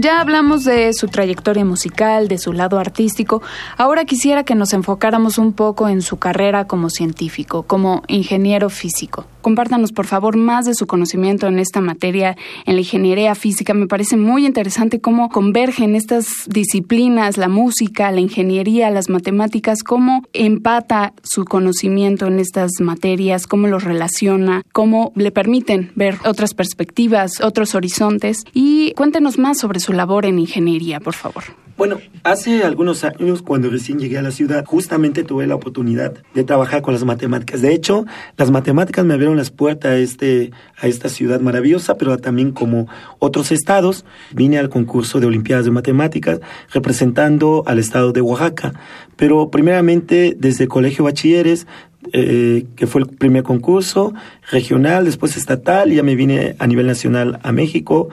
Ya 0.00 0.20
hablamos 0.20 0.62
de 0.62 0.92
su 0.92 1.08
trayectoria 1.08 1.64
musical, 1.64 2.28
de 2.28 2.38
su 2.38 2.52
lado 2.52 2.78
artístico. 2.78 3.42
Ahora 3.76 4.04
quisiera 4.04 4.44
que 4.44 4.54
nos 4.54 4.72
enfocáramos 4.72 5.38
un 5.38 5.54
poco 5.54 5.88
en 5.88 6.02
su 6.02 6.18
carrera 6.18 6.68
como 6.68 6.88
científico, 6.88 7.64
como 7.64 8.04
ingeniero 8.06 8.70
físico. 8.70 9.26
Compártanos, 9.40 9.92
por 9.92 10.06
favor, 10.06 10.36
más 10.36 10.66
de 10.66 10.74
su 10.74 10.86
conocimiento 10.86 11.46
en 11.46 11.58
esta 11.58 11.80
materia, 11.80 12.36
en 12.66 12.74
la 12.74 12.80
ingeniería 12.80 13.34
física. 13.34 13.72
Me 13.72 13.86
parece 13.86 14.16
muy 14.16 14.46
interesante 14.46 15.00
cómo 15.00 15.30
convergen 15.30 15.94
estas 15.94 16.26
disciplinas, 16.46 17.36
la 17.36 17.48
música, 17.48 18.12
la 18.12 18.20
ingeniería, 18.20 18.90
las 18.90 19.08
matemáticas, 19.08 19.82
cómo 19.82 20.22
empata 20.32 21.12
su 21.22 21.44
conocimiento 21.44 22.26
en 22.26 22.40
estas 22.40 22.72
materias, 22.80 23.46
cómo 23.46 23.68
los 23.68 23.84
relaciona, 23.84 24.62
cómo 24.72 25.12
le 25.16 25.30
permiten 25.30 25.92
ver 25.94 26.18
otras 26.24 26.54
perspectivas, 26.54 27.40
otros 27.40 27.74
horizontes. 27.74 28.44
Y 28.52 28.92
cuéntenos 28.96 29.38
más 29.38 29.58
sobre 29.58 29.80
su 29.80 29.87
labor 29.92 30.26
en 30.26 30.38
ingeniería, 30.38 31.00
por 31.00 31.14
favor. 31.14 31.44
Bueno, 31.78 31.98
hace 32.24 32.64
algunos 32.64 33.04
años, 33.04 33.40
cuando 33.40 33.70
recién 33.70 34.00
llegué 34.00 34.18
a 34.18 34.22
la 34.22 34.32
ciudad, 34.32 34.64
justamente 34.64 35.22
tuve 35.22 35.46
la 35.46 35.54
oportunidad 35.54 36.12
de 36.34 36.42
trabajar 36.42 36.82
con 36.82 36.92
las 36.92 37.04
matemáticas. 37.04 37.62
De 37.62 37.72
hecho, 37.72 38.04
las 38.36 38.50
matemáticas 38.50 39.04
me 39.04 39.14
abrieron 39.14 39.36
las 39.36 39.52
puertas 39.52 39.92
a, 39.92 39.96
este, 39.96 40.50
a 40.76 40.88
esta 40.88 41.08
ciudad 41.08 41.38
maravillosa, 41.40 41.96
pero 41.96 42.16
también 42.18 42.50
como 42.50 42.88
otros 43.20 43.52
estados, 43.52 44.04
vine 44.32 44.58
al 44.58 44.70
concurso 44.70 45.20
de 45.20 45.26
Olimpiadas 45.26 45.66
de 45.66 45.70
Matemáticas 45.70 46.40
representando 46.72 47.62
al 47.64 47.78
estado 47.78 48.10
de 48.10 48.22
Oaxaca. 48.22 48.72
Pero 49.14 49.48
primeramente 49.52 50.34
desde 50.36 50.64
el 50.64 50.68
Colegio 50.68 51.04
Bachilleres, 51.04 51.68
eh, 52.12 52.66
que 52.74 52.88
fue 52.88 53.02
el 53.02 53.06
primer 53.06 53.44
concurso 53.44 54.14
regional, 54.50 55.04
después 55.04 55.36
estatal, 55.36 55.92
ya 55.92 56.02
me 56.02 56.16
vine 56.16 56.56
a 56.58 56.66
nivel 56.66 56.88
nacional 56.88 57.38
a 57.44 57.52
México 57.52 58.08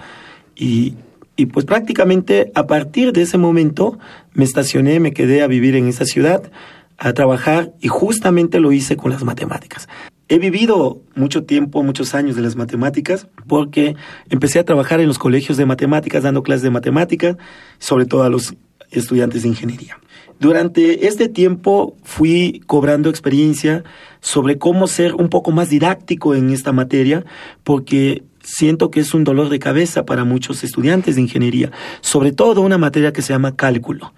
y 0.56 0.94
y 1.36 1.48
pues 1.48 1.66
prácticamente 1.66 2.52
a 2.56 2.68
partir 2.68 3.12
de 3.12 3.22
ese 3.22 3.38
momento 3.38 3.98
me 4.34 4.44
estacioné, 4.44 5.00
me 5.00 5.14
quedé 5.14 5.42
a 5.42 5.48
vivir 5.48 5.76
en 5.76 5.88
esa 5.88 6.06
ciudad, 6.06 6.52
a 6.98 7.14
trabajar 7.14 7.74
y 7.82 7.88
justamente 7.88 8.60
lo 8.60 8.72
hice 8.72 8.96
con 8.96 9.12
las 9.12 9.24
matemáticas. 9.24 9.88
He 10.28 10.40
vivido 10.40 11.02
mucho 11.14 11.44
tiempo, 11.44 11.84
muchos 11.84 12.16
años 12.16 12.36
de 12.36 12.42
las 12.42 12.56
matemáticas, 12.56 13.28
porque 13.48 13.96
empecé 14.30 14.60
a 14.60 14.66
trabajar 14.66 15.00
en 15.00 15.08
los 15.08 15.20
colegios 15.20 15.58
de 15.58 15.66
matemáticas, 15.66 16.24
dando 16.24 16.42
clases 16.42 16.64
de 16.64 16.72
matemáticas, 16.72 17.38
sobre 17.78 18.06
todo 18.06 18.24
a 18.24 18.30
los 18.30 18.56
estudiantes 18.90 19.44
de 19.44 19.50
ingeniería. 19.50 20.00
Durante 20.40 21.08
este 21.08 21.30
tiempo 21.30 21.96
fui 22.04 22.62
cobrando 22.66 23.10
experiencia 23.10 23.84
sobre 24.20 24.58
cómo 24.58 24.88
ser 24.88 25.14
un 25.16 25.30
poco 25.30 25.52
más 25.52 25.70
didáctico 25.70 26.34
en 26.34 26.50
esta 26.50 26.72
materia, 26.72 27.24
porque 27.64 28.24
siento 28.46 28.92
que 28.92 29.00
es 29.02 29.14
un 29.14 29.24
dolor 29.24 29.50
de 29.50 29.60
cabeza 29.60 30.06
para 30.06 30.24
muchos 30.24 30.64
estudiantes 30.64 31.16
de 31.16 31.22
ingeniería, 31.22 31.72
sobre 32.02 32.32
todo 32.32 32.62
una 32.62 32.78
materia 32.78 33.12
que 33.12 33.22
se 33.22 33.34
llama 33.34 33.56
cálculo. 33.56 34.14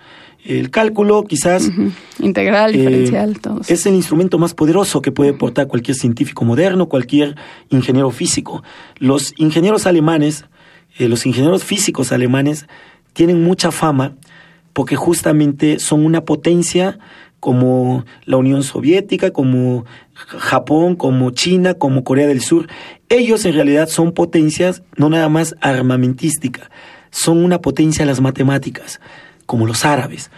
El 0.46 0.70
cálculo 0.70 1.24
quizás... 1.24 1.70
Integral, 2.20 2.74
eh, 2.74 2.78
diferencial, 2.78 3.38
Es 3.68 3.86
el 3.86 3.96
instrumento 3.96 4.38
más 4.38 4.54
poderoso 4.54 5.02
que 5.02 5.12
puede 5.12 5.34
portar 5.34 5.68
cualquier 5.68 5.98
científico 5.98 6.46
moderno, 6.46 6.88
cualquier 6.88 7.36
ingeniero 7.70 8.12
físico. 8.12 8.64
Los 8.98 9.34
ingenieros 9.38 9.88
alemanes, 9.88 10.46
eh, 10.98 11.10
los 11.10 11.26
ingenieros 11.26 11.64
físicos 11.64 12.12
alemanes, 12.12 12.68
tienen 13.14 13.44
mucha 13.44 13.72
fama 13.72 14.16
porque 14.74 14.96
justamente 14.96 15.80
son 15.80 16.06
una 16.06 16.24
potencia 16.24 17.00
como 17.40 18.06
la 18.26 18.38
Unión 18.38 18.64
Soviética, 18.64 19.32
como 19.32 19.86
Japón, 20.18 20.96
como 20.96 21.32
China, 21.32 21.76
como 21.76 22.04
Corea 22.04 22.28
del 22.28 22.42
Sur. 22.42 22.68
Ellos 23.10 23.46
en 23.46 23.54
realidad 23.54 23.88
son 23.88 24.12
potencias 24.12 24.84
no 24.96 25.10
nada 25.10 25.30
más 25.30 25.56
armamentísticas, 25.62 26.70
son 27.12 27.44
una 27.44 27.62
potencia 27.62 28.04
en 28.04 28.08
las 28.08 28.22
matemáticas, 28.22 29.00
como 29.46 29.66
los 29.66 29.86
árabes. 29.86 30.32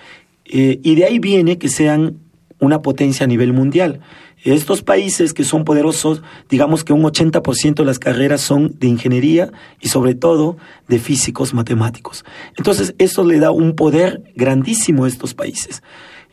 Eh, 0.45 0.79
y 0.83 0.95
de 0.95 1.05
ahí 1.05 1.19
viene 1.19 1.57
que 1.57 1.69
sean 1.69 2.17
una 2.59 2.81
potencia 2.81 3.23
a 3.23 3.27
nivel 3.27 3.53
mundial. 3.53 4.01
Estos 4.43 4.83
países 4.83 5.33
que 5.33 5.43
son 5.43 5.65
poderosos, 5.65 6.21
digamos 6.49 6.85
que 6.85 6.93
un 6.93 7.03
80% 7.03 7.75
de 7.75 7.85
las 7.85 7.99
carreras 7.99 8.39
son 8.39 8.73
de 8.79 8.87
ingeniería 8.87 9.51
y 9.81 9.89
sobre 9.89 10.15
todo 10.15 10.57
de 10.87 10.99
físicos 10.99 11.53
matemáticos. 11.53 12.23
Entonces, 12.57 12.95
eso 12.99 13.25
le 13.25 13.39
da 13.39 13.51
un 13.51 13.75
poder 13.75 14.23
grandísimo 14.35 15.03
a 15.03 15.09
estos 15.09 15.33
países. 15.33 15.83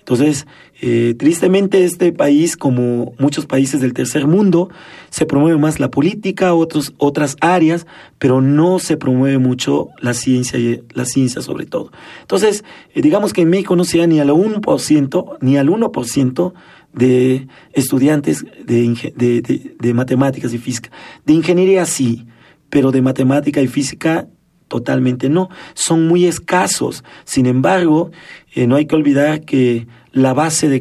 Entonces, 0.06 0.46
eh, 0.80 1.16
tristemente 1.18 1.82
este 1.82 2.12
país, 2.12 2.56
como 2.56 3.14
muchos 3.18 3.44
países 3.44 3.80
del 3.80 3.92
tercer 3.92 4.28
mundo, 4.28 4.70
se 5.10 5.26
promueve 5.26 5.58
más 5.58 5.80
la 5.80 5.90
política, 5.90 6.54
otros, 6.54 6.94
otras 6.96 7.34
áreas, 7.40 7.88
pero 8.20 8.40
no 8.40 8.78
se 8.78 8.96
promueve 8.96 9.38
mucho 9.38 9.88
la 10.00 10.14
ciencia, 10.14 10.60
y 10.60 10.80
la 10.94 11.06
ciencia 11.06 11.42
sobre 11.42 11.66
todo. 11.66 11.90
Entonces, 12.20 12.62
eh, 12.94 13.02
digamos 13.02 13.32
que 13.32 13.42
en 13.42 13.50
México 13.50 13.75
no 13.75 13.82
sea 13.82 14.06
ni 14.06 14.20
al 14.20 14.30
1%, 14.30 15.38
ni 15.40 15.56
al 15.56 15.68
1% 15.68 16.52
de 16.92 17.48
estudiantes 17.72 18.44
de, 18.64 19.12
de, 19.16 19.75
de 19.76 19.92
matemáticas 19.92 20.54
y 20.54 20.58
física. 20.58 20.92
De 21.25 21.32
ingeniería 21.32 21.84
sí, 21.84 22.28
pero 22.70 22.92
de 22.92 23.02
matemática 23.02 23.60
y 23.60 23.66
física 23.66 24.28
Totalmente 24.68 25.28
no, 25.28 25.49
son 25.75 26.08
muy 26.08 26.26
escasos. 26.26 27.04
Sin 27.25 27.46
embargo, 27.46 28.11
eh, 28.54 28.66
no 28.66 28.76
hay 28.76 28.87
que 28.87 28.96
olvidar 28.96 29.42
que 29.42 29.87
la 30.12 30.32
base 30.32 30.68
de, 30.68 30.80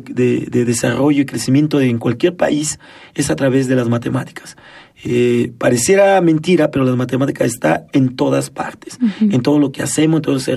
desarrollo 0.65 1.21
y 1.21 1.25
crecimiento 1.25 1.81
en 1.81 1.97
cualquier 1.97 2.35
país 2.35 2.79
es 3.15 3.29
a 3.29 3.35
través 3.35 3.67
de 3.67 3.75
las 3.75 3.89
matemáticas. 3.89 4.55
Eh, 5.03 5.51
pareciera 5.57 6.19
mentira, 6.21 6.71
pero 6.71 6.85
la 6.85 6.95
matemática 6.95 7.43
está 7.43 7.85
en 7.91 8.15
todas 8.15 8.49
partes, 8.49 8.97
en 9.19 9.41
todo 9.41 9.59
lo 9.59 9.71
que 9.71 9.83
hacemos, 9.83 10.17
en 10.17 10.21
todos 10.21 10.49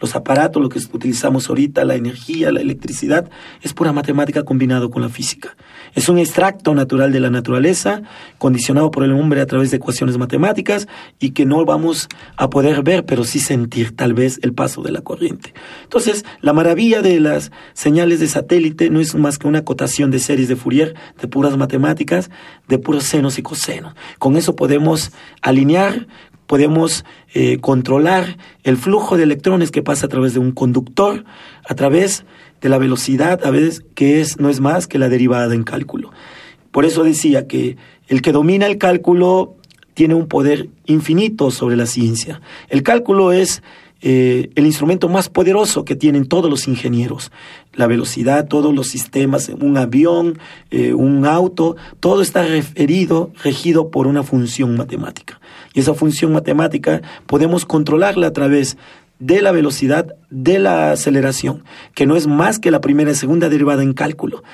los 0.00 0.14
aparatos, 0.14 0.62
lo 0.62 0.68
que 0.68 0.78
utilizamos 0.92 1.48
ahorita, 1.48 1.84
la 1.84 1.94
energía, 1.94 2.52
la 2.52 2.60
electricidad, 2.60 3.30
es 3.62 3.72
pura 3.72 3.92
matemática 3.92 4.44
combinado 4.44 4.90
con 4.90 5.02
la 5.02 5.08
física. 5.08 5.56
Es 5.94 6.08
un 6.08 6.18
extracto 6.18 6.74
natural 6.74 7.10
de 7.10 7.20
la 7.20 7.30
naturaleza, 7.30 8.02
condicionado 8.38 8.90
por 8.90 9.02
el 9.02 9.12
hombre 9.12 9.40
a 9.40 9.46
través 9.46 9.70
de 9.70 9.78
ecuaciones 9.78 10.18
matemáticas 10.18 10.88
y 11.18 11.30
que 11.30 11.46
no 11.46 11.64
vamos 11.64 12.08
a 12.36 12.50
poder 12.50 12.82
ver, 12.82 13.06
pero 13.06 13.24
sí 13.24 13.40
sentir 13.40 13.96
tal 13.96 14.14
vez 14.14 14.38
el 14.42 14.52
paso 14.52 14.82
de 14.82 14.92
la 14.92 15.00
corriente. 15.00 15.54
Entonces, 15.82 16.24
la 16.40 16.52
maravilla 16.52 17.02
de 17.02 17.18
las 17.20 17.50
señales 17.72 18.20
de 18.20 18.28
satélite 18.28 18.90
no 18.90 19.00
es 19.00 19.14
más 19.14 19.38
que 19.38 19.48
una 19.48 19.60
acotación 19.60 20.10
de 20.10 20.18
series 20.18 20.48
de 20.48 20.56
Fourier, 20.56 20.94
de 21.20 21.28
puras 21.28 21.56
matemáticas, 21.56 22.30
de 22.68 22.78
puros 22.78 23.04
senos 23.04 23.38
y 23.38 23.42
cosenos. 23.42 23.85
Con 24.18 24.36
eso 24.36 24.56
podemos 24.56 25.12
alinear, 25.42 26.06
podemos 26.46 27.04
eh, 27.34 27.58
controlar 27.58 28.36
el 28.62 28.76
flujo 28.76 29.16
de 29.16 29.24
electrones 29.24 29.70
que 29.70 29.82
pasa 29.82 30.06
a 30.06 30.08
través 30.08 30.34
de 30.34 30.40
un 30.40 30.52
conductor, 30.52 31.24
a 31.68 31.74
través 31.74 32.24
de 32.60 32.68
la 32.68 32.78
velocidad, 32.78 33.44
a 33.44 33.50
veces 33.50 33.84
que 33.94 34.20
es, 34.20 34.38
no 34.40 34.48
es 34.48 34.60
más 34.60 34.86
que 34.86 34.98
la 34.98 35.08
derivada 35.08 35.54
en 35.54 35.64
cálculo. 35.64 36.12
Por 36.70 36.84
eso 36.84 37.04
decía 37.04 37.46
que 37.46 37.76
el 38.08 38.22
que 38.22 38.32
domina 38.32 38.66
el 38.66 38.78
cálculo 38.78 39.56
tiene 39.94 40.14
un 40.14 40.28
poder 40.28 40.68
infinito 40.84 41.50
sobre 41.50 41.74
la 41.74 41.86
ciencia. 41.86 42.40
El 42.68 42.82
cálculo 42.82 43.32
es 43.32 43.62
eh, 44.08 44.50
el 44.54 44.66
instrumento 44.66 45.08
más 45.08 45.28
poderoso 45.28 45.84
que 45.84 45.96
tienen 45.96 46.28
todos 46.28 46.48
los 46.48 46.68
ingenieros. 46.68 47.32
La 47.72 47.88
velocidad, 47.88 48.46
todos 48.46 48.72
los 48.72 48.86
sistemas, 48.86 49.48
un 49.48 49.76
avión, 49.76 50.38
eh, 50.70 50.94
un 50.94 51.26
auto, 51.26 51.74
todo 51.98 52.22
está 52.22 52.44
referido, 52.44 53.32
regido 53.42 53.90
por 53.90 54.06
una 54.06 54.22
función 54.22 54.76
matemática. 54.76 55.40
Y 55.74 55.80
esa 55.80 55.92
función 55.92 56.32
matemática 56.32 57.02
podemos 57.26 57.66
controlarla 57.66 58.28
a 58.28 58.32
través 58.32 58.76
de 59.18 59.42
la 59.42 59.50
velocidad, 59.50 60.14
de 60.30 60.60
la 60.60 60.92
aceleración, 60.92 61.64
que 61.92 62.06
no 62.06 62.14
es 62.14 62.28
más 62.28 62.60
que 62.60 62.70
la 62.70 62.80
primera 62.80 63.10
y 63.10 63.16
segunda 63.16 63.48
derivada 63.48 63.82
en 63.82 63.92
cálculo. 63.92 64.44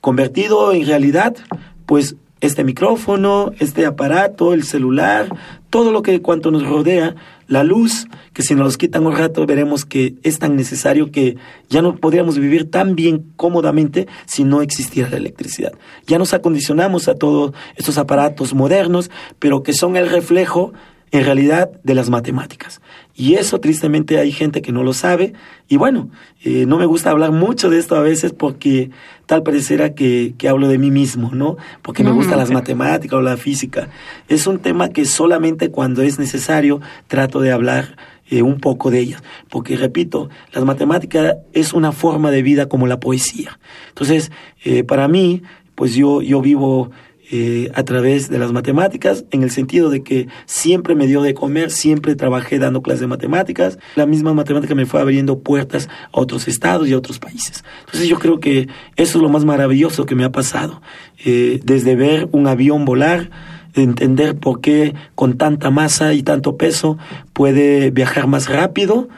Convertido 0.00 0.72
en 0.72 0.86
realidad, 0.86 1.36
pues 1.84 2.16
este 2.42 2.64
micrófono, 2.64 3.52
este 3.60 3.86
aparato, 3.86 4.52
el 4.52 4.64
celular, 4.64 5.28
todo 5.70 5.92
lo 5.92 6.02
que 6.02 6.20
cuanto 6.20 6.50
nos 6.50 6.66
rodea, 6.68 7.14
la 7.46 7.62
luz, 7.64 8.08
que 8.32 8.42
si 8.42 8.54
nos 8.54 8.64
los 8.64 8.78
quitan 8.78 9.06
un 9.06 9.16
rato 9.16 9.46
veremos 9.46 9.84
que 9.84 10.16
es 10.22 10.38
tan 10.38 10.56
necesario 10.56 11.10
que 11.10 11.36
ya 11.70 11.82
no 11.82 11.96
podríamos 11.96 12.38
vivir 12.38 12.70
tan 12.70 12.96
bien 12.96 13.32
cómodamente 13.36 14.08
si 14.26 14.42
no 14.42 14.60
existiera 14.60 15.08
la 15.08 15.18
electricidad. 15.18 15.72
Ya 16.06 16.18
nos 16.18 16.34
acondicionamos 16.34 17.08
a 17.08 17.14
todos 17.14 17.52
estos 17.76 17.96
aparatos 17.96 18.54
modernos, 18.54 19.10
pero 19.38 19.62
que 19.62 19.72
son 19.72 19.96
el 19.96 20.10
reflejo 20.10 20.72
en 21.12 21.24
realidad 21.24 21.70
de 21.84 21.94
las 21.94 22.08
matemáticas. 22.08 22.80
Y 23.14 23.34
eso 23.34 23.60
tristemente 23.60 24.18
hay 24.18 24.32
gente 24.32 24.62
que 24.62 24.72
no 24.72 24.82
lo 24.82 24.94
sabe. 24.94 25.34
Y 25.68 25.76
bueno, 25.76 26.08
eh, 26.42 26.64
no 26.66 26.78
me 26.78 26.86
gusta 26.86 27.10
hablar 27.10 27.32
mucho 27.32 27.68
de 27.68 27.78
esto 27.78 27.96
a 27.96 28.00
veces 28.00 28.32
porque 28.32 28.90
tal 29.26 29.42
pareciera 29.42 29.94
que, 29.94 30.34
que 30.38 30.48
hablo 30.48 30.68
de 30.68 30.78
mí 30.78 30.90
mismo, 30.90 31.30
¿no? 31.32 31.58
Porque 31.82 32.02
me 32.02 32.10
gustan 32.10 32.38
las 32.38 32.50
matemáticas 32.50 33.18
o 33.18 33.22
la 33.22 33.36
física. 33.36 33.90
Es 34.28 34.46
un 34.46 34.58
tema 34.58 34.88
que 34.88 35.04
solamente 35.04 35.70
cuando 35.70 36.00
es 36.00 36.18
necesario 36.18 36.80
trato 37.08 37.40
de 37.40 37.52
hablar 37.52 37.96
eh, 38.30 38.40
un 38.40 38.58
poco 38.58 38.90
de 38.90 39.00
ellas. 39.00 39.22
Porque, 39.50 39.76
repito, 39.76 40.30
las 40.54 40.64
matemáticas 40.64 41.36
es 41.52 41.74
una 41.74 41.92
forma 41.92 42.30
de 42.30 42.40
vida 42.40 42.70
como 42.70 42.86
la 42.86 42.98
poesía. 42.98 43.58
Entonces, 43.90 44.32
eh, 44.64 44.82
para 44.82 45.06
mí, 45.08 45.42
pues 45.74 45.94
yo, 45.94 46.22
yo 46.22 46.40
vivo 46.40 46.90
eh, 47.30 47.70
a 47.74 47.82
través 47.84 48.28
de 48.28 48.38
las 48.38 48.52
matemáticas, 48.52 49.24
en 49.30 49.42
el 49.42 49.50
sentido 49.50 49.90
de 49.90 50.02
que 50.02 50.28
siempre 50.44 50.94
me 50.94 51.06
dio 51.06 51.22
de 51.22 51.34
comer, 51.34 51.70
siempre 51.70 52.16
trabajé 52.16 52.58
dando 52.58 52.82
clases 52.82 53.00
de 53.00 53.06
matemáticas. 53.06 53.78
La 53.94 54.06
misma 54.06 54.34
matemática 54.34 54.74
me 54.74 54.86
fue 54.86 55.00
abriendo 55.00 55.38
puertas 55.38 55.88
a 56.12 56.20
otros 56.20 56.48
estados 56.48 56.88
y 56.88 56.92
a 56.92 56.98
otros 56.98 57.18
países. 57.18 57.64
Entonces 57.86 58.08
yo 58.08 58.18
creo 58.18 58.40
que 58.40 58.68
eso 58.96 59.18
es 59.18 59.22
lo 59.22 59.28
más 59.28 59.44
maravilloso 59.44 60.04
que 60.04 60.14
me 60.14 60.24
ha 60.24 60.32
pasado, 60.32 60.82
eh, 61.24 61.60
desde 61.64 61.96
ver 61.96 62.28
un 62.32 62.46
avión 62.48 62.84
volar, 62.84 63.30
entender 63.74 64.36
por 64.36 64.60
qué 64.60 64.94
con 65.14 65.38
tanta 65.38 65.70
masa 65.70 66.14
y 66.14 66.22
tanto 66.22 66.56
peso 66.56 66.98
puede 67.32 67.90
viajar 67.90 68.26
más 68.26 68.48
rápido 68.48 69.08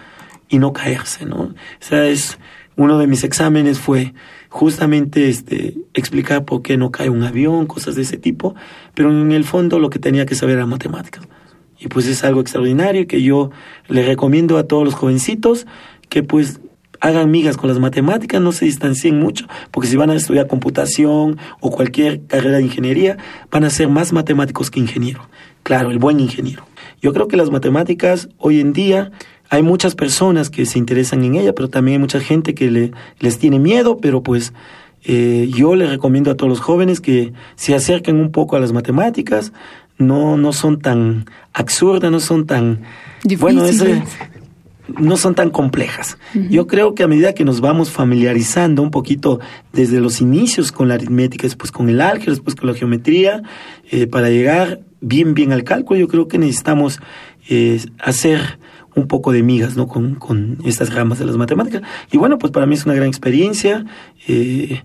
y 0.49 0.58
no 0.58 0.73
caerse, 0.73 1.26
¿no? 1.26 1.37
O 1.37 1.54
sea, 1.80 2.06
es 2.06 2.38
uno 2.76 2.99
de 2.99 3.06
mis 3.06 3.25
exámenes 3.25 3.78
fue 3.78 4.14
justamente 4.54 5.28
este, 5.28 5.75
explicar 5.94 6.44
por 6.44 6.62
qué 6.62 6.76
no 6.76 6.92
cae 6.92 7.11
un 7.11 7.25
avión, 7.25 7.66
cosas 7.66 7.96
de 7.96 8.02
ese 8.02 8.18
tipo, 8.18 8.54
pero 8.95 9.10
en 9.10 9.32
el 9.32 9.43
fondo 9.43 9.80
lo 9.80 9.90
que 9.90 9.99
tenía 9.99 10.26
que 10.26 10.36
saber 10.36 10.54
era 10.54 10.64
matemáticas. 10.64 11.26
Y 11.76 11.88
pues 11.88 12.06
es 12.06 12.23
algo 12.23 12.40
extraordinario 12.40 13.08
que 13.08 13.21
yo 13.21 13.50
le 13.88 14.06
recomiendo 14.06 14.56
a 14.56 14.69
todos 14.69 14.84
los 14.84 14.95
jovencitos 14.95 15.67
que 16.08 16.23
pues 16.23 16.60
hagan 17.00 17.32
migas 17.32 17.56
con 17.56 17.69
las 17.69 17.80
matemáticas, 17.80 18.40
no 18.40 18.52
se 18.52 18.67
distancien 18.67 19.19
mucho, 19.19 19.49
porque 19.73 19.88
si 19.88 19.97
van 19.97 20.10
a 20.10 20.14
estudiar 20.14 20.47
computación 20.47 21.36
o 21.58 21.71
cualquier 21.73 22.25
carrera 22.25 22.58
de 22.58 22.62
ingeniería, 22.62 23.17
van 23.50 23.64
a 23.64 23.71
ser 23.71 23.88
más 23.88 24.12
matemáticos 24.12 24.71
que 24.71 24.78
ingeniero. 24.78 25.28
Claro, 25.64 25.90
el 25.90 25.99
buen 25.99 26.21
ingeniero. 26.21 26.64
Yo 27.02 27.12
creo 27.12 27.26
que 27.26 27.36
las 27.36 27.50
matemáticas 27.50 28.28
hoy 28.38 28.60
en 28.60 28.73
día 28.73 29.10
hay 29.50 29.63
muchas 29.63 29.95
personas 29.95 30.50
que 30.50 30.67
se 30.67 30.78
interesan 30.78 31.23
en 31.25 31.37
ella, 31.37 31.54
pero 31.54 31.69
también 31.69 31.97
hay 31.97 32.00
mucha 32.00 32.21
gente 32.21 32.54
que 32.54 32.71
le, 32.71 32.93
les 33.21 33.39
tiene 33.39 33.59
miedo, 33.59 33.99
pero 33.99 34.23
pues 34.23 34.52
eh, 35.04 35.50
yo 35.54 35.75
le 35.76 35.87
recomiendo 35.87 36.30
a 36.30 36.37
todos 36.37 36.49
los 36.49 36.61
jóvenes 36.61 37.00
que 37.00 37.33
se 37.57 37.75
acerquen 37.75 38.17
un 38.17 38.30
poco 38.33 38.57
a 38.57 38.61
las 38.61 38.73
matemáticas, 38.73 39.52
no, 39.99 40.37
no 40.37 40.52
son 40.52 40.80
tan 40.80 41.26
absurdas, 41.52 42.11
no 42.11 42.21
son 42.21 42.47
tan... 42.47 42.83
Bueno, 43.39 43.65
no 44.99 45.17
son 45.17 45.35
tan 45.35 45.49
complejas. 45.49 46.19
Yo 46.35 46.67
creo 46.67 46.95
que 46.95 47.02
a 47.02 47.09
medida 47.09 47.33
que 47.33 47.45
nos 47.45 47.63
vamos 47.63 47.91
familiarizando 47.91 48.83
un 48.83 48.91
poquito 48.91 49.41
desde 49.73 49.99
los 49.99 50.21
inicios 50.21 50.73
con 50.73 50.89
la 50.89 50.95
aritmética, 50.95 51.45
después 51.45 51.73
con 51.73 51.89
el 51.89 52.02
álgebra, 52.02 52.33
después 52.33 52.54
con 52.54 52.69
la 52.69 52.75
geometría, 52.75 53.43
eh, 53.91 54.07
para 54.07 54.28
llegar 54.28 54.80
bien, 55.00 55.33
bien 55.33 55.52
al 55.52 55.65
cálculo, 55.65 56.00
yo 56.00 56.09
creo 56.09 56.28
que 56.28 56.39
necesitamos 56.39 57.00
eh, 57.49 57.80
hacer 57.99 58.59
un 58.95 59.09
poco 59.09 59.33
de 59.33 59.43
migas 59.43 59.76
¿no? 59.76 59.89
con, 59.89 60.15
con 60.15 60.59
estas 60.65 60.95
ramas 60.95 61.19
de 61.19 61.26
las 61.26 61.37
matemáticas. 61.37 61.83
Y 62.11 62.17
bueno, 62.17 62.39
pues 62.39 62.52
para 62.52 62.67
mí 62.67 62.75
es 62.75 62.85
una 62.85 62.95
gran 62.95 63.09
experiencia. 63.09 63.85
Eh, 64.28 64.83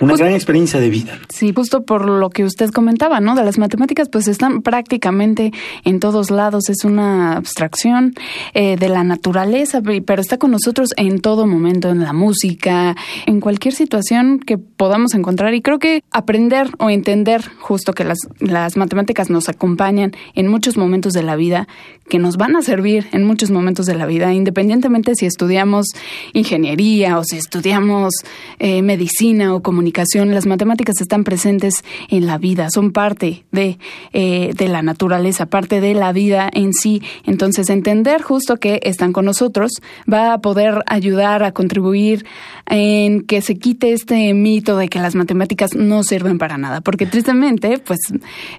una 0.00 0.16
gran 0.16 0.32
experiencia 0.32 0.80
de 0.80 0.90
vida. 0.90 1.18
Sí, 1.28 1.52
justo 1.54 1.84
por 1.84 2.08
lo 2.08 2.30
que 2.30 2.44
usted 2.44 2.70
comentaba, 2.70 3.20
¿no? 3.20 3.34
De 3.34 3.44
las 3.44 3.58
matemáticas, 3.58 4.08
pues 4.08 4.28
están 4.28 4.62
prácticamente 4.62 5.52
en 5.84 6.00
todos 6.00 6.30
lados. 6.30 6.68
Es 6.68 6.84
una 6.84 7.36
abstracción 7.36 8.14
eh, 8.54 8.76
de 8.76 8.88
la 8.88 9.04
naturaleza, 9.04 9.80
pero 9.82 10.20
está 10.20 10.38
con 10.38 10.50
nosotros 10.50 10.90
en 10.96 11.20
todo 11.20 11.46
momento, 11.46 11.90
en 11.90 12.00
la 12.00 12.12
música, 12.12 12.96
en 13.26 13.40
cualquier 13.40 13.74
situación 13.74 14.40
que 14.40 14.58
podamos 14.58 15.14
encontrar. 15.14 15.54
Y 15.54 15.62
creo 15.62 15.78
que 15.78 16.02
aprender 16.10 16.70
o 16.78 16.90
entender 16.90 17.42
justo 17.58 17.92
que 17.92 18.04
las, 18.04 18.18
las 18.40 18.76
matemáticas 18.76 19.30
nos 19.30 19.48
acompañan 19.48 20.12
en 20.34 20.48
muchos 20.48 20.76
momentos 20.76 21.12
de 21.12 21.22
la 21.22 21.36
vida, 21.36 21.66
que 22.08 22.18
nos 22.18 22.36
van 22.36 22.56
a 22.56 22.62
servir 22.62 23.08
en 23.12 23.24
muchos 23.24 23.50
momentos 23.50 23.86
de 23.86 23.94
la 23.94 24.06
vida, 24.06 24.32
independientemente 24.32 25.14
si 25.14 25.26
estudiamos 25.26 25.86
ingeniería 26.32 27.18
o 27.18 27.24
si 27.24 27.36
estudiamos 27.36 28.14
eh, 28.58 28.82
medicina 28.82 29.54
o 29.54 29.62
comunicación, 29.76 30.32
las 30.32 30.46
matemáticas 30.46 31.02
están 31.02 31.22
presentes 31.22 31.84
en 32.08 32.24
la 32.24 32.38
vida, 32.38 32.68
son 32.72 32.92
parte 32.92 33.44
de, 33.52 33.78
eh, 34.14 34.54
de 34.56 34.68
la 34.68 34.80
naturaleza, 34.80 35.44
parte 35.44 35.82
de 35.82 35.92
la 35.92 36.14
vida 36.14 36.48
en 36.50 36.72
sí. 36.72 37.02
Entonces, 37.24 37.68
entender 37.68 38.22
justo 38.22 38.56
que 38.56 38.80
están 38.84 39.12
con 39.12 39.26
nosotros 39.26 39.82
va 40.10 40.32
a 40.32 40.38
poder 40.38 40.82
ayudar 40.86 41.42
a 41.42 41.52
contribuir 41.52 42.24
en 42.64 43.20
que 43.20 43.42
se 43.42 43.56
quite 43.58 43.92
este 43.92 44.32
mito 44.32 44.78
de 44.78 44.88
que 44.88 44.98
las 44.98 45.14
matemáticas 45.14 45.74
no 45.74 46.02
sirven 46.04 46.38
para 46.38 46.56
nada, 46.56 46.80
porque 46.80 47.04
tristemente, 47.04 47.78
pues, 47.78 47.98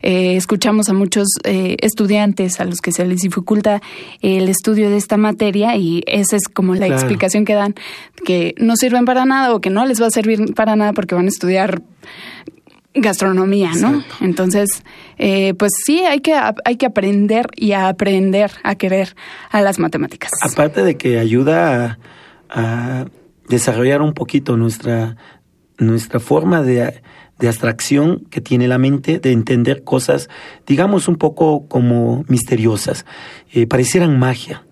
eh, 0.03 0.35
escuchamos 0.35 0.87
a 0.89 0.93
muchos 0.93 1.27
estudiantes 1.43 2.59
a 2.59 2.65
los 2.65 2.79
que 2.79 2.91
se 2.91 3.05
les 3.05 3.21
dificulta 3.21 3.81
el 4.21 4.49
estudio 4.49 4.91
de 4.91 4.97
esta 4.97 5.17
materia 5.17 5.75
y 5.77 6.03
esa 6.05 6.35
es 6.35 6.47
como 6.47 6.75
la 6.75 6.85
explicación 6.85 7.43
que 7.43 7.55
dan, 7.55 7.73
que 8.23 8.53
no 8.59 8.75
sirven 8.75 9.05
para 9.05 9.25
nada 9.25 9.55
o 9.55 9.61
que 9.61 9.71
no 9.71 9.83
les 9.85 9.99
va 9.99 10.07
a 10.07 10.11
servir 10.11 10.53
para 10.53 10.75
nada 10.75 10.93
porque 10.97 11.13
van 11.13 11.25
a 11.25 11.27
estudiar 11.27 11.83
gastronomía, 12.95 13.69
¿no? 13.79 14.03
Entonces, 14.19 14.83
eh, 15.19 15.53
pues 15.53 15.71
sí, 15.85 15.99
hay 15.99 16.21
que, 16.21 16.33
hay 16.33 16.75
que 16.75 16.87
aprender 16.87 17.45
y 17.55 17.73
a 17.73 17.87
aprender 17.87 18.49
a 18.63 18.73
querer 18.73 19.15
a 19.51 19.61
las 19.61 19.77
matemáticas. 19.77 20.31
Aparte 20.41 20.81
de 20.81 20.97
que 20.97 21.19
ayuda 21.19 21.99
a, 22.49 23.05
desarrollar 23.47 24.01
un 24.01 24.15
poquito 24.15 24.57
nuestra, 24.57 25.17
nuestra 25.77 26.19
forma 26.19 26.63
de, 26.63 27.03
de 27.37 27.47
abstracción 27.47 28.25
que 28.31 28.41
tiene 28.41 28.67
la 28.67 28.79
mente, 28.79 29.19
de 29.19 29.33
entender 29.33 29.83
cosas, 29.83 30.29
digamos, 30.65 31.07
un 31.07 31.17
poco 31.17 31.67
como 31.67 32.25
misteriosas, 32.27 33.05
eh, 33.53 33.67
parecieran 33.67 34.17
magia 34.17 34.66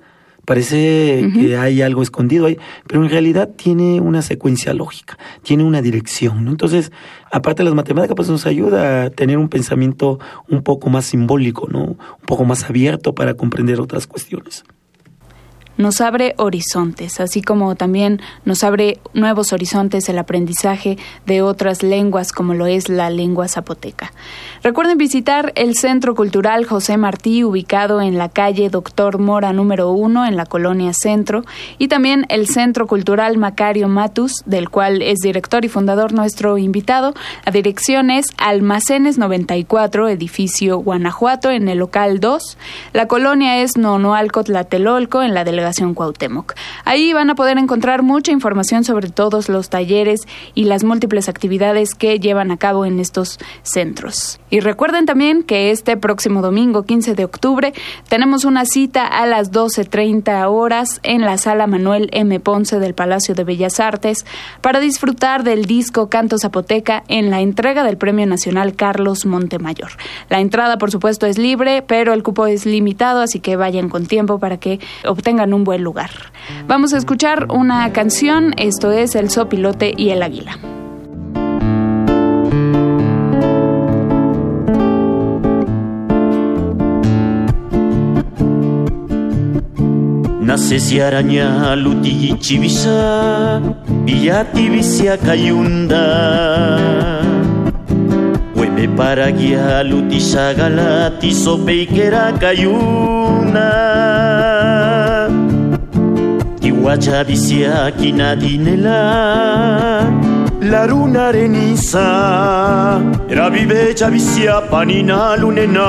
Parece 0.46 1.30
que 1.34 1.58
hay 1.58 1.82
algo 1.82 2.02
escondido 2.02 2.46
ahí, 2.46 2.58
pero 2.88 3.04
en 3.04 3.10
realidad 3.10 3.50
tiene 3.56 4.00
una 4.00 4.22
secuencia 4.22 4.74
lógica, 4.74 5.18
tiene 5.44 5.64
una 5.64 5.82
dirección. 5.82 6.48
Entonces, 6.48 6.92
aparte 7.32 7.64
de 7.64 7.66
las 7.66 7.76
matemáticas, 7.76 8.16
pues 8.16 8.30
nos 8.30 8.46
ayuda 8.46 9.04
a 9.04 9.10
tener 9.10 9.38
un 9.38 9.50
pensamiento 9.50 10.20
un 10.48 10.62
poco 10.62 10.90
más 10.90 11.06
simbólico, 11.06 11.68
¿no? 11.70 11.84
Un 11.84 12.26
poco 12.26 12.46
más 12.46 12.64
abierto 12.64 13.16
para 13.16 13.34
comprender 13.34 13.82
otras 13.82 14.08
cuestiones 14.08 14.64
nos 15.78 16.02
abre 16.02 16.34
horizontes, 16.38 17.20
así 17.20 17.42
como 17.42 17.76
también 17.76 18.22
nos 18.46 18.64
abre 18.64 19.00
nuevos 19.14 19.52
horizontes 19.52 20.08
el 20.10 20.18
aprendizaje 20.18 20.98
de 21.26 21.42
otras 21.42 21.84
lenguas 21.84 22.32
como 22.32 22.54
lo 22.54 22.66
es 22.66 22.88
la 22.90 23.10
lengua 23.10 23.48
zapoteca. 23.48 24.14
Recuerden 24.64 24.98
visitar 24.98 25.52
el 25.56 25.76
Centro 25.76 26.16
Cultural 26.16 26.66
José 26.66 26.98
Martí, 26.98 27.44
ubicado 27.44 28.02
en 28.02 28.18
la 28.18 28.30
calle 28.30 28.70
Doctor 28.70 29.20
Mora 29.20 29.54
número 29.54 29.92
1 29.92 30.26
en 30.26 30.38
la 30.38 30.46
colonia 30.46 30.94
Centro, 30.94 31.44
y 31.78 31.88
también 31.88 32.26
el 32.30 32.48
Centro 32.48 32.88
Cultural 32.88 33.38
Macario 33.38 33.88
Matus, 33.88 34.44
del 34.46 34.70
cual 34.70 35.02
es 35.02 35.20
director 35.20 35.66
y 35.66 35.70
fundador 35.70 36.14
nuestro 36.14 36.58
invitado. 36.58 37.14
La 37.46 37.52
dirección 37.52 38.10
es 38.10 38.28
Almacenes 38.38 39.18
94, 39.18 40.08
edificio 40.08 40.78
Guanajuato, 40.78 41.52
en 41.52 41.68
el 41.68 41.80
local 41.80 42.20
2. 42.20 42.58
La 42.94 43.08
colonia 43.08 43.62
es 43.62 43.78
Nonoalco 43.78 44.44
Tlatelolco, 44.44 45.22
en 45.22 45.34
la 45.34 45.44
delegación 45.44 45.65
Cuauhtémoc. 45.94 46.54
Ahí 46.84 47.14
van 47.14 47.30
a 47.30 47.36
poder 47.36 47.58
encontrar 47.58 48.04
mucha 48.04 48.32
información 48.32 48.84
sobre 48.84 49.10
todos 49.10 49.50
los 49.50 49.70
talleres 49.70 50.28
y 50.54 50.66
las 50.66 50.84
múltiples 50.84 51.30
actividades 51.30 51.96
que 51.96 52.20
llevan 52.20 52.52
a 52.52 52.58
cabo 52.58 52.86
en 52.86 53.00
estos 53.00 53.40
centros. 53.64 54.40
Y 54.50 54.60
recuerden 54.60 55.06
también 55.06 55.44
que 55.44 55.72
este 55.72 55.98
próximo 55.98 56.42
domingo 56.42 56.84
15 56.84 57.16
de 57.16 57.26
octubre 57.26 57.74
tenemos 58.10 58.46
una 58.46 58.66
cita 58.66 59.06
a 59.06 59.26
las 59.26 59.52
12.30 59.52 60.50
horas 60.50 61.00
en 61.04 61.22
la 61.22 61.38
sala 61.38 61.68
Manuel 61.68 62.10
M. 62.12 62.40
Ponce 62.40 62.80
del 62.80 62.94
Palacio 62.94 63.36
de 63.36 63.44
Bellas 63.44 63.80
Artes 63.80 64.26
para 64.62 64.80
disfrutar 64.80 65.44
del 65.44 65.66
disco 65.66 66.10
Canto 66.10 66.38
Zapoteca 66.38 67.04
en 67.08 67.30
la 67.30 67.42
entrega 67.42 67.84
del 67.84 67.98
Premio 67.98 68.26
Nacional 68.26 68.76
Carlos 68.76 69.26
Montemayor. 69.26 69.92
La 70.30 70.40
entrada, 70.40 70.78
por 70.78 70.92
supuesto, 70.92 71.26
es 71.26 71.38
libre, 71.38 71.82
pero 71.82 72.14
el 72.14 72.24
cupo 72.24 72.46
es 72.46 72.66
limitado, 72.66 73.22
así 73.22 73.40
que 73.40 73.56
vayan 73.56 73.90
con 73.90 74.06
tiempo 74.06 74.40
para 74.40 74.58
que 74.58 74.80
obtengan 75.06 75.54
un 75.56 75.64
buen 75.64 75.84
lugar. 75.84 76.12
Vamos 76.68 76.94
a 76.94 76.98
escuchar 76.98 77.48
una 77.52 77.92
canción, 77.94 78.54
esto 78.58 78.92
es 78.92 79.16
El 79.16 79.30
Sopilote 79.30 79.94
y 79.96 80.10
el 80.10 80.22
Águila. 80.22 80.60
Nace 90.56 90.80
si 90.80 91.00
araña 91.02 91.76
luti 91.76 92.38
chivisa, 92.40 93.60
villati 94.06 94.70
visia 94.70 95.18
cayunda. 95.18 96.78
Hueve 98.56 98.88
para 98.96 99.32
guía 99.32 99.84
luti 99.84 100.22
sagalati 100.22 101.34
sopeikera 101.34 102.34
cayuna. 102.40 103.66
Guachabisiaki 106.86 108.14
dinela 108.14 109.02
Larunaren 110.62 111.56
iza 111.56 113.02
Erabibe 113.28 113.96
txabizia 113.96 114.62
panina 114.70 115.36
lunena. 115.36 115.88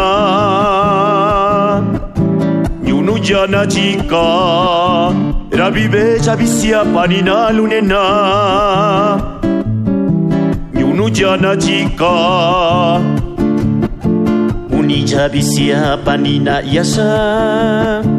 Niunu 2.82 3.18
jana 3.20 3.66
txika 3.66 4.24
Erabibe 5.52 6.18
txabizia 6.24 6.80
panina 6.94 7.52
lunena. 7.52 8.02
Niunu 10.72 11.10
jana 11.10 11.56
txika 11.56 12.12
Uni 14.72 15.04
txabizia 15.04 15.98
panina 16.06 16.62
iasa 16.64 18.15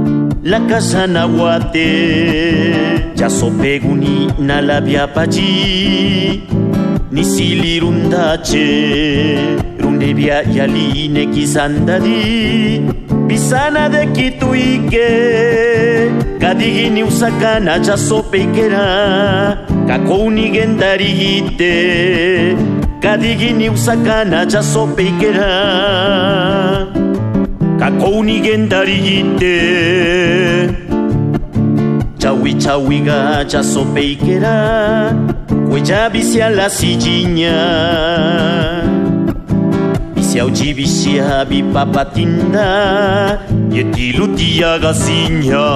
la 0.49 0.59
casa 0.69 1.07
nahuate 1.07 1.89
ya 3.19 3.29
sopeguni 3.29 4.31
na 4.39 4.61
labia 4.61 5.07
pachi. 5.07 6.43
Ni 7.11 7.23
silirundache 7.25 8.67
rundebia 9.79 10.41
yaline 10.53 11.25
kisandadi 11.25 12.81
bisana 13.27 13.89
de 13.89 14.05
kituike. 14.07 15.07
Kadigini 16.39 17.03
usakana 17.03 17.71
ya 17.71 17.97
sopeikera 17.97 19.57
kakouni 19.87 20.49
gendarigite 20.49 21.75
kadigini 23.01 23.69
usakana 23.69 24.37
ya 24.53 24.63
sopeikera 24.63 25.47
Ouni 27.87 28.41
gen 28.43 28.67
dariji 28.67 29.23
te 29.39 29.55
Jawicha 32.19 32.75
winga 32.77 33.45
ja 33.47 33.63
so 33.63 33.85
bequera 33.85 35.15
Guijabicia 35.47 36.49
la 36.49 36.69
sillaña 36.69 37.55
Misialdivicia 40.15 41.45
bibapatinda 41.45 42.67
ye 43.71 43.83
diludia 43.83 44.77
ga 44.79 44.93
sinha 44.93 45.67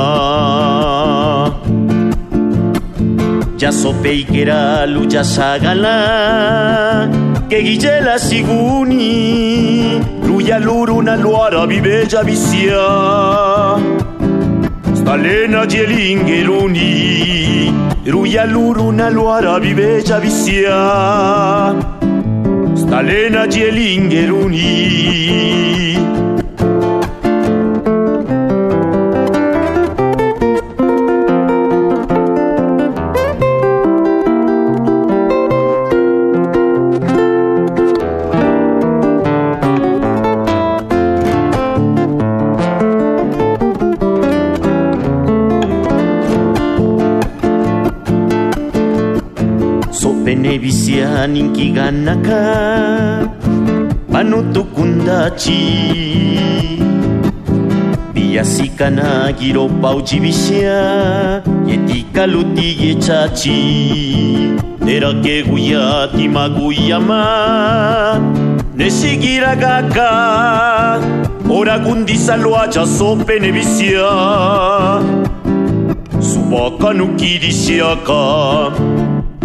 Ja 3.57 3.71
so 3.71 3.93
bequera 3.93 4.85
luya 4.85 5.23
Ruya 10.41 10.57
luruna 10.59 11.15
luara 11.17 11.67
viveja 11.67 12.23
visia 12.23 12.81
Stalena 14.99 15.67
gelingeruni 15.67 16.89
Ruya 18.07 18.45
luruna 18.47 19.11
luara 19.11 19.59
viveja 19.59 20.19
visia 20.19 20.79
Stalena 22.75 23.45
gelingeruni 23.45 24.69
nebisia 25.91 26.20
ninkiganaka 51.27 52.39
panutukundachi 54.11 55.61
biyasikana 58.13 59.31
giropa 59.39 59.95
uchibisia 59.95 60.81
yetikaluti 61.67 62.71
nerake 64.85 65.43
guyati 65.43 66.27
maguyama 66.27 67.21
nukirisiaka 76.93 78.21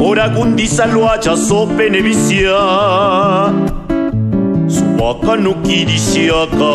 ora 0.08 0.28
gundiza 0.28 0.86
loa 0.86 1.18
jaso 1.18 1.66
pene 1.76 2.00
bizia 2.06 2.58
Zuaka 4.74 5.34
nukiriziaka 5.36 6.74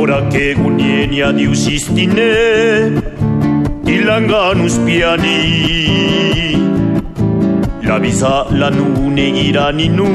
Ora 0.00 0.20
kegunien 0.32 1.12
ya 1.12 1.32
diusistine 1.32 2.32
Ilangan 3.84 4.60
uspiani. 4.64 5.40
Labiza 7.82 8.46
lanune 8.50 9.30
girani 9.36 9.88
nu 9.88 10.08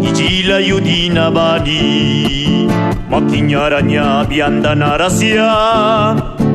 Gijila 0.00 0.58
yudina 0.60 1.30
badi 1.30 2.68
Makinara 3.10 3.80
nya 3.82 4.24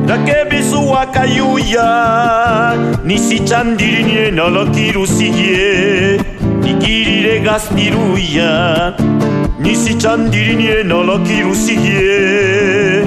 Dake 0.06 0.44
bisua 0.50 1.06
kayua, 1.06 2.76
ni 3.04 3.18
sichan 3.18 3.76
dirunie 3.76 4.30
nolaki 4.30 4.92
rusgie, 4.92 6.20
igirire 6.62 7.40
gaspiruya, 7.42 8.94
ni 9.58 9.74
sichan 9.74 10.30
dirunie 10.30 10.82
nolaki 10.84 11.42
rusgie, 11.42 13.02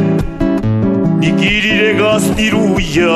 igirire 1.21 1.93
gaspiruya. 1.95 3.15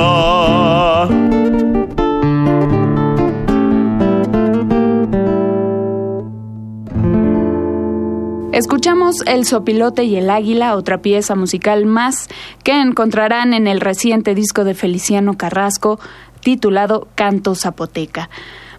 Escuchamos 8.53 9.15
El 9.25 9.45
Sopilote 9.45 10.03
y 10.03 10.15
el 10.15 10.29
Águila, 10.29 10.75
otra 10.75 11.01
pieza 11.01 11.33
musical 11.33 11.87
más 11.87 12.27
que 12.63 12.79
encontrarán 12.79 13.51
en 13.51 13.65
el 13.65 13.81
reciente 13.81 14.35
disco 14.35 14.63
de 14.63 14.75
Feliciano 14.75 15.39
Carrasco 15.39 15.99
titulado 16.39 17.07
Canto 17.15 17.55
Zapoteca. 17.55 18.29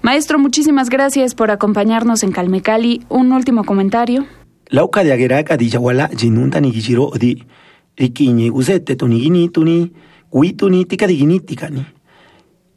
Maestro, 0.01 0.39
muchísimas 0.39 0.91
gracias 0.91 1.35
por 1.35 1.51
acompañarnos 1.51 2.23
en 2.23 2.31
Calmecali. 2.31 3.03
Un 3.09 3.33
último 3.33 3.65
comentario. 3.65 4.27
Lauca 4.69 5.03
de 5.03 5.13
Agueraca 5.13 5.57
di 5.57 5.69
Yaguala, 5.69 6.09
Jinunta 6.17 6.61
ni 6.61 6.71
Gijiro 6.71 7.11
di 7.19 7.45
Riquiñe, 7.97 8.53
Usete, 8.53 8.95
Tonigini, 8.95 9.49
Tuni, 9.49 9.93
Huituni, 10.31 10.85
Ticadiguini, 10.85 11.41
Ticani. 11.41 11.85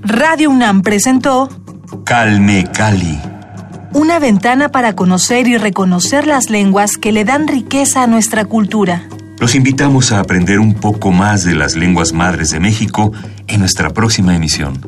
Radio 0.04 0.52
UNAM 0.52 0.84
presentó 0.84 1.50
Calme 2.06 2.66
Cali. 2.72 3.20
Una 3.94 4.20
ventana 4.20 4.70
para 4.70 4.94
conocer 4.94 5.48
y 5.48 5.58
reconocer 5.58 6.28
las 6.28 6.52
lenguas 6.52 6.98
que 6.98 7.12
le 7.12 7.26
dan 7.26 7.48
riqueza 7.48 8.04
a 8.04 8.08
nuestra 8.08 8.46
cultura. 8.46 9.08
Los 9.46 9.54
invitamos 9.54 10.12
a 10.12 10.22
aprender 10.22 10.58
un 10.58 10.74
poco 10.74 11.12
más 11.12 11.44
de 11.44 11.54
las 11.54 11.76
lenguas 11.76 12.14
madres 12.14 12.50
de 12.50 12.60
México 12.60 13.12
en 13.46 13.60
nuestra 13.60 13.92
próxima 13.92 14.36
emisión. 14.36 14.82